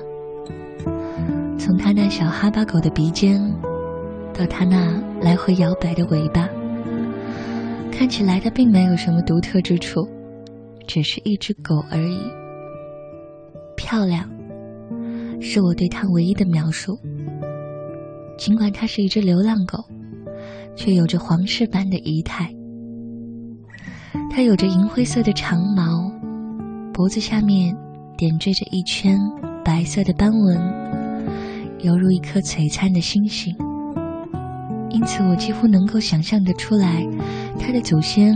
[1.65, 3.41] 从他那小哈巴狗的鼻尖，
[4.35, 6.49] 到他那来回摇摆的尾巴，
[7.93, 10.01] 看起来它并没有什么独特之处，
[10.89, 12.19] 只是一只狗而已。
[13.77, 14.29] 漂亮，
[15.41, 16.99] 是我对它唯一的描述。
[18.37, 19.79] 尽管它是一只流浪狗，
[20.75, 22.53] 却有着皇室般的仪态。
[24.33, 26.11] 它有着银灰色的长毛。
[26.93, 27.73] 脖子下面
[28.19, 29.17] 点缀着一圈
[29.65, 30.92] 白色的斑纹，
[31.83, 33.55] 犹如一颗璀璨的星星。
[34.91, 37.07] 因此，我几乎能够想象得出来，
[37.59, 38.35] 他的祖先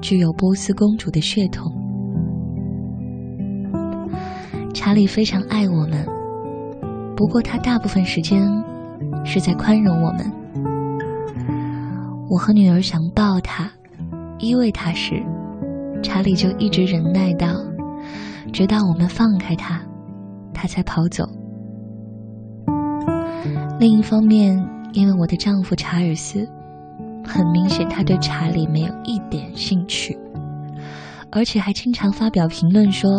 [0.00, 1.72] 具有波斯公主的血统。
[4.74, 6.04] 查理非常爱我们，
[7.16, 8.42] 不过他大部分时间
[9.24, 10.30] 是在宽容我们。
[12.28, 13.70] 我和女儿想抱他、
[14.38, 15.22] 依偎他时，
[16.02, 17.48] 查理就一直忍耐到。
[18.52, 19.80] 直到我们放开他，
[20.52, 21.24] 他才跑走。
[23.82, 24.56] 另一方面，
[24.92, 26.48] 因为我的丈夫查尔斯，
[27.24, 30.16] 很明显他对查理没有一点兴趣，
[31.32, 33.10] 而且还经常发表评论说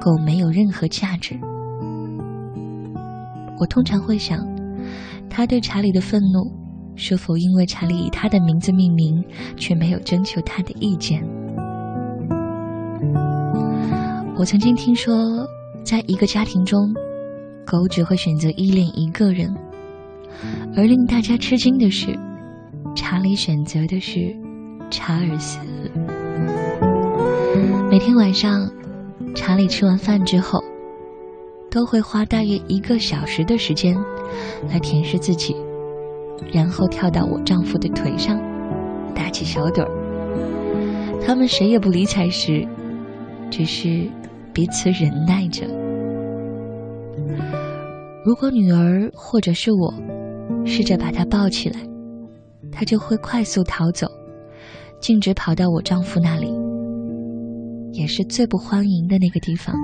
[0.00, 1.38] 狗没有任何价值。
[3.58, 4.38] 我通常会想，
[5.28, 6.50] 他对查理的愤怒，
[6.94, 9.22] 是否因为查理以他的名字命名，
[9.54, 11.22] 却没有征求他的意见？
[14.34, 15.46] 我曾经听说，
[15.84, 16.94] 在一个家庭中，
[17.66, 19.54] 狗只会选择依恋一个人。
[20.76, 22.18] 而令大家吃惊的是，
[22.94, 24.34] 查理选择的是
[24.90, 25.58] 查尔斯。
[27.90, 28.70] 每天晚上，
[29.34, 30.60] 查理吃完饭之后，
[31.70, 33.96] 都会花大约一个小时的时间
[34.68, 35.54] 来舔舐自己，
[36.52, 38.38] 然后跳到我丈夫的腿上，
[39.14, 41.20] 打起小盹儿。
[41.26, 42.66] 他们谁也不理睬时，
[43.50, 44.08] 只是。
[44.52, 45.66] 彼此忍耐着。
[48.24, 49.92] 如果女儿或者是我
[50.66, 51.80] 试着把她抱起来，
[52.70, 54.06] 她就会快速逃走，
[55.00, 56.52] 径直跑到我丈夫那里，
[57.92, 59.74] 也是最不欢迎的那个地方。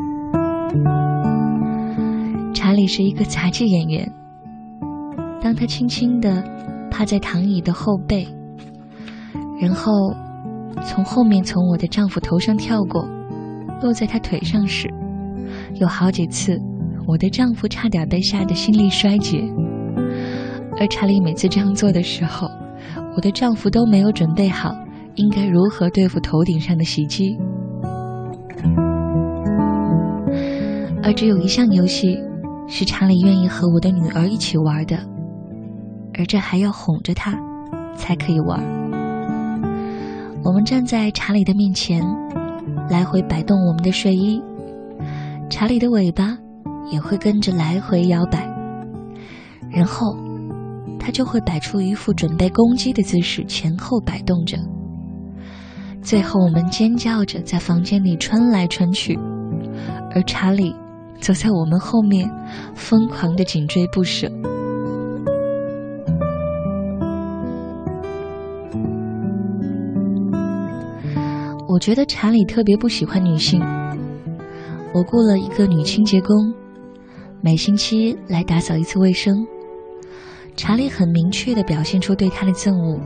[2.53, 4.13] 查理是一个杂技演员。
[5.41, 6.43] 当他轻轻地
[6.91, 8.27] 趴在躺椅的后背，
[9.61, 9.93] 然后
[10.85, 13.05] 从后面从我的丈夫头上跳过。
[13.83, 14.89] 落在他腿上时，
[15.81, 16.57] 有好几次，
[17.05, 19.43] 我的丈夫差点被吓得心力衰竭。
[20.79, 22.49] 而查理每次这样做的时候，
[23.15, 24.75] 我的丈夫都没有准备好
[25.15, 27.37] 应该如何对付头顶上的袭击。
[31.03, 32.19] 而只有一项游戏
[32.67, 34.97] 是查理愿意和我的女儿一起玩的，
[36.19, 37.33] 而这还要哄着他
[37.95, 38.61] 才可以玩。
[40.45, 42.03] 我们站在查理的面前。
[42.91, 44.43] 来回摆动我们的睡衣，
[45.49, 46.37] 查理的尾巴
[46.91, 48.47] 也会跟着来回摇摆，
[49.71, 50.15] 然后
[51.05, 54.57] 他就会摆出一副准备攻击的姿势，前后摆动着。
[56.01, 59.19] 最后，我们尖叫着在房间里穿来穿去，
[60.15, 60.75] 而查理
[61.21, 62.31] 走在我们后面，
[62.77, 64.31] 疯狂的紧追不舍。
[71.69, 73.61] 我觉得查理特别不喜欢女性。
[74.95, 76.55] 我雇了一个女清洁工，
[77.41, 79.35] 每星期来打扫一次卫生。
[80.57, 83.01] 查理很明确的表现出对他的憎恶。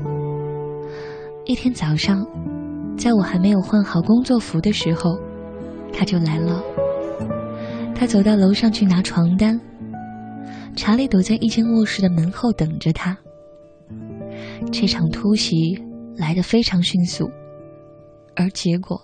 [1.45, 2.27] 一天早上，
[2.99, 5.19] 在我还没有换好工作服的时候，
[5.93, 6.63] 他就来了。
[7.95, 9.59] 他走到楼上去拿床单，
[10.75, 13.17] 查理躲在一间卧室的门后等着他。
[14.73, 15.55] 这场突袭
[16.17, 17.31] 来得非常迅速。
[18.35, 19.01] 而结果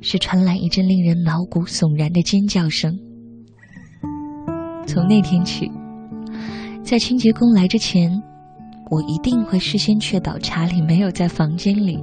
[0.00, 2.96] 是传来一阵令人毛骨悚然的尖叫声。
[4.86, 5.68] 从那天起，
[6.84, 8.22] 在清洁工来之前，
[8.90, 11.98] 我一定会事先确保查理没有在房间里。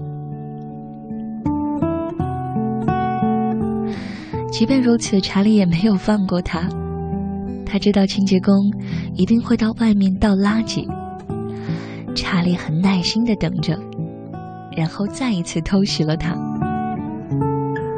[4.52, 6.68] 即便如此，查理也没有放过他。
[7.64, 8.54] 他知道清洁工
[9.14, 10.84] 一定会到外面倒垃圾，
[12.16, 13.78] 查理很耐心的等着。
[14.76, 16.36] 然后再一次偷袭了他。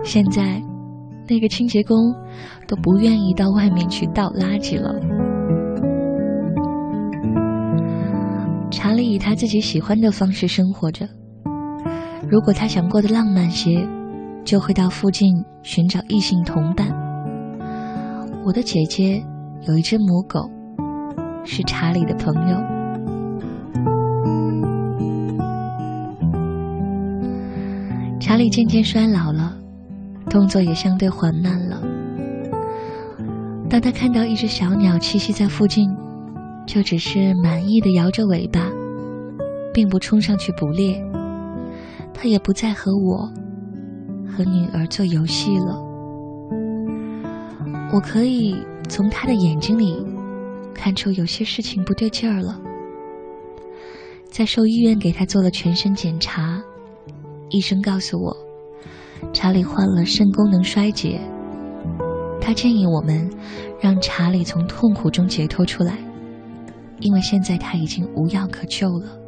[0.04, 0.62] 现在，
[1.30, 2.14] 那个清洁工
[2.68, 4.94] 都不愿意到外面去倒垃圾了。
[8.94, 11.10] 查理以他自己喜欢的方式生活着。
[12.30, 13.84] 如果他想过得浪漫些，
[14.46, 15.34] 就会到附近
[15.64, 16.90] 寻找异性同伴。
[18.46, 19.20] 我的姐姐
[19.68, 20.48] 有一只母狗，
[21.44, 22.56] 是查理的朋友。
[28.20, 29.58] 查理渐渐衰老了，
[30.30, 31.82] 动作也相对缓慢了。
[33.72, 35.90] 当他看到一只小鸟栖息在附近，
[36.68, 38.70] 就只是满意的摇着尾巴，
[39.74, 41.04] 并不冲上去捕猎。
[42.14, 43.30] 他也不再和我
[44.32, 45.82] 和女儿做游戏了。
[47.92, 48.56] 我可以
[48.88, 50.06] 从他的眼睛里
[50.74, 52.60] 看出有些事情不对劲儿了。
[54.30, 56.60] 在兽医院给他做了全身检查，
[57.50, 58.36] 医生告诉我，
[59.32, 61.22] 查理患了肾功能衰竭。
[62.42, 63.30] 他建议我们
[63.80, 65.98] 让查理从痛苦中解脱出来，
[67.00, 69.23] 因为现在他已经无药可救了。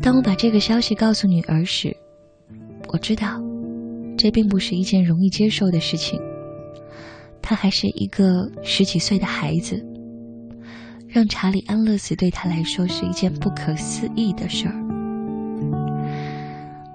[0.00, 1.96] 当我把这个消息告诉女儿时，
[2.88, 3.40] 我知道
[4.16, 6.20] 这并不是一件容易接受的事情。
[7.40, 9.84] 她还是一个十几岁的孩子，
[11.08, 14.74] 让查理安乐死对她来说是一件不可思议的事儿。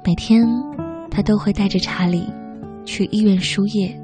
[0.05, 0.47] 每天，
[1.11, 2.23] 他都会带着查理
[2.85, 3.99] 去医院输液。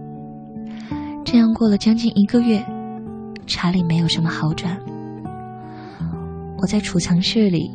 [1.23, 2.61] 这样过了将近一个月，
[3.47, 4.77] 查理没有什么好转。
[6.61, 7.71] 我在储藏室里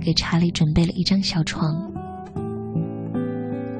[0.00, 1.92] 给查理准备了一张小床，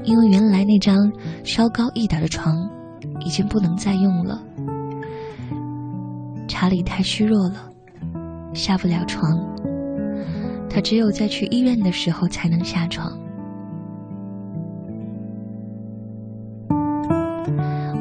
[0.02, 0.96] 因为原来那张
[1.42, 2.70] 稍高一点的床。
[3.20, 4.42] 已经不能再用了。
[6.48, 7.70] 查理太虚弱了，
[8.52, 9.30] 下不了床。
[10.68, 13.10] 他只有在去医院的时候才能下床。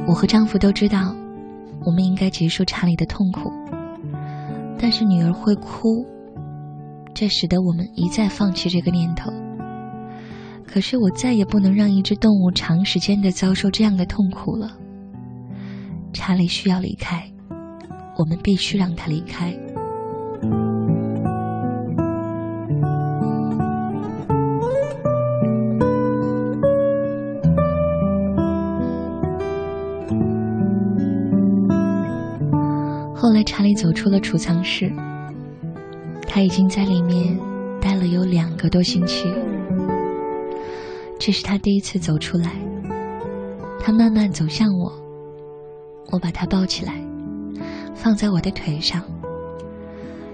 [0.08, 1.14] 我和丈夫都知道，
[1.86, 3.52] 我们应该结束查理的痛苦，
[4.78, 6.06] 但是女儿会哭，
[7.14, 9.32] 这使得我们一再放弃这个念头。
[10.66, 14.72] 可是我再也不能让一只动物长时间的遭受这样的痛苦了。
[16.12, 17.32] 查理需要离开，
[18.18, 19.56] 我们必须让他离开。
[33.16, 34.92] 后来，查理走出了储藏室，
[36.36, 37.40] 他已经在里面
[37.80, 39.32] 待了有两个多星期。
[41.20, 42.50] 这是他第一次走出来，
[43.80, 44.92] 他慢慢走向我。
[46.10, 46.96] 我把他抱起来，
[47.94, 49.04] 放在我的腿上。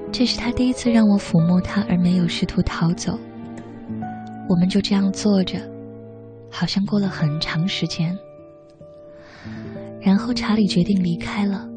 [0.10, 3.20] 这是他第一次让我抚摸他，而没有试图逃走。
[4.48, 5.60] 我们就这样坐着，
[6.50, 8.18] 好像过了很长时间。
[10.00, 11.68] 然后查理决定离开了，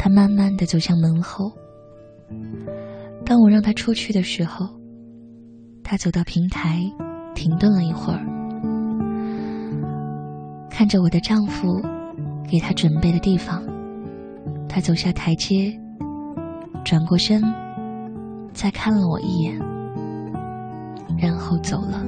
[0.00, 1.52] 他慢慢的走向门后。
[3.24, 4.68] 当我让他出去的时候，
[5.82, 6.80] 他走到平台，
[7.34, 8.20] 停顿了一会儿，
[10.70, 11.80] 看着我的丈夫。
[12.46, 13.62] 给他准备的地方，
[14.68, 15.72] 他走下台阶，
[16.84, 17.42] 转过身，
[18.52, 19.58] 再看了我一眼，
[21.18, 22.04] 然后走了。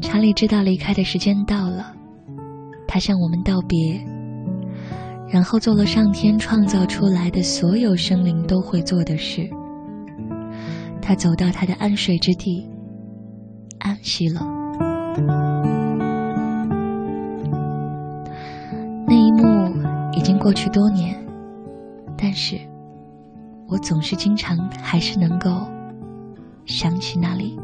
[0.00, 1.92] 查理知道离开的时间到了，
[2.96, 4.00] 他向我们道别，
[5.28, 9.46] 然后做了上天创造出来的所有生灵都会做的事。
[11.02, 12.66] 他走到他的安睡之地。
[13.80, 14.40] 安息了。
[19.06, 19.74] 那一幕
[20.14, 21.14] 已经过去多年，
[22.16, 22.58] 但是
[23.68, 25.50] 我总是经常还是能够
[26.64, 27.58] 想起那里，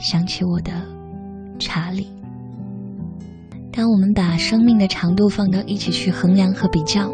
[0.00, 0.72] 想起我的
[1.60, 2.08] 查理。
[3.76, 7.10] 当我们把生命的长度放到一起去衡量和比较，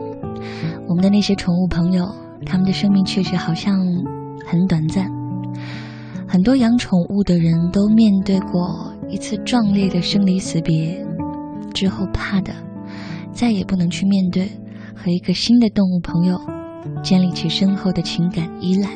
[0.86, 2.06] 我们的那些宠物朋友，
[2.44, 3.80] 他们的生命确实好像
[4.46, 5.10] 很短暂。
[6.28, 11.02] 很多养宠物的人都面对过一次壮烈的生离死别，
[11.72, 12.52] 之后怕的
[13.32, 14.46] 再也不能去面对
[14.94, 16.38] 和一个新的动物朋友
[17.02, 18.90] 建立起深厚的情感依赖。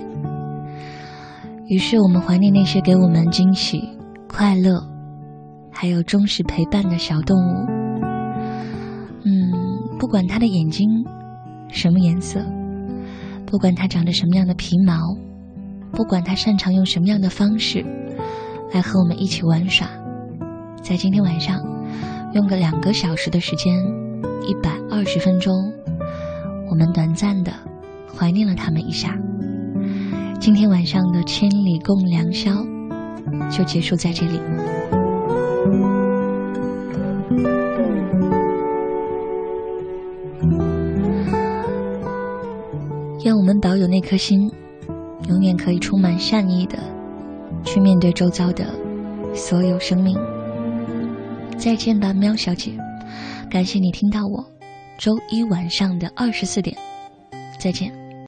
[1.66, 3.88] 于是我们怀念那些给我们惊喜、
[4.28, 4.86] 快乐，
[5.74, 7.66] 还有忠实陪伴的小动物。
[9.24, 10.88] 嗯，不管它的眼睛
[11.68, 12.40] 什么颜色，
[13.44, 14.94] 不管它长着什么样的皮毛。
[15.92, 17.84] 不管它擅长用什么样的方式
[18.72, 19.86] 来和我们一起玩耍，
[20.82, 21.56] 在今天晚上
[22.32, 23.72] 用个两个小时的时间，
[24.42, 25.54] 一百二十分钟，
[26.68, 27.52] 我们短暂的
[28.12, 29.16] 怀念了他们一下。
[30.40, 32.50] 今天晚上的千里共良宵
[33.48, 34.40] 就结束在这里。
[43.24, 44.52] 愿我们保有那颗心，
[45.30, 46.78] 永远可以充满善意的
[47.64, 48.66] 去面对周遭的
[49.34, 50.14] 所有生命。
[51.56, 52.72] 再见吧，喵小姐，
[53.48, 54.44] 感谢你听到我。
[54.98, 56.76] 周一晚上的二十四点，
[57.58, 58.03] 再见。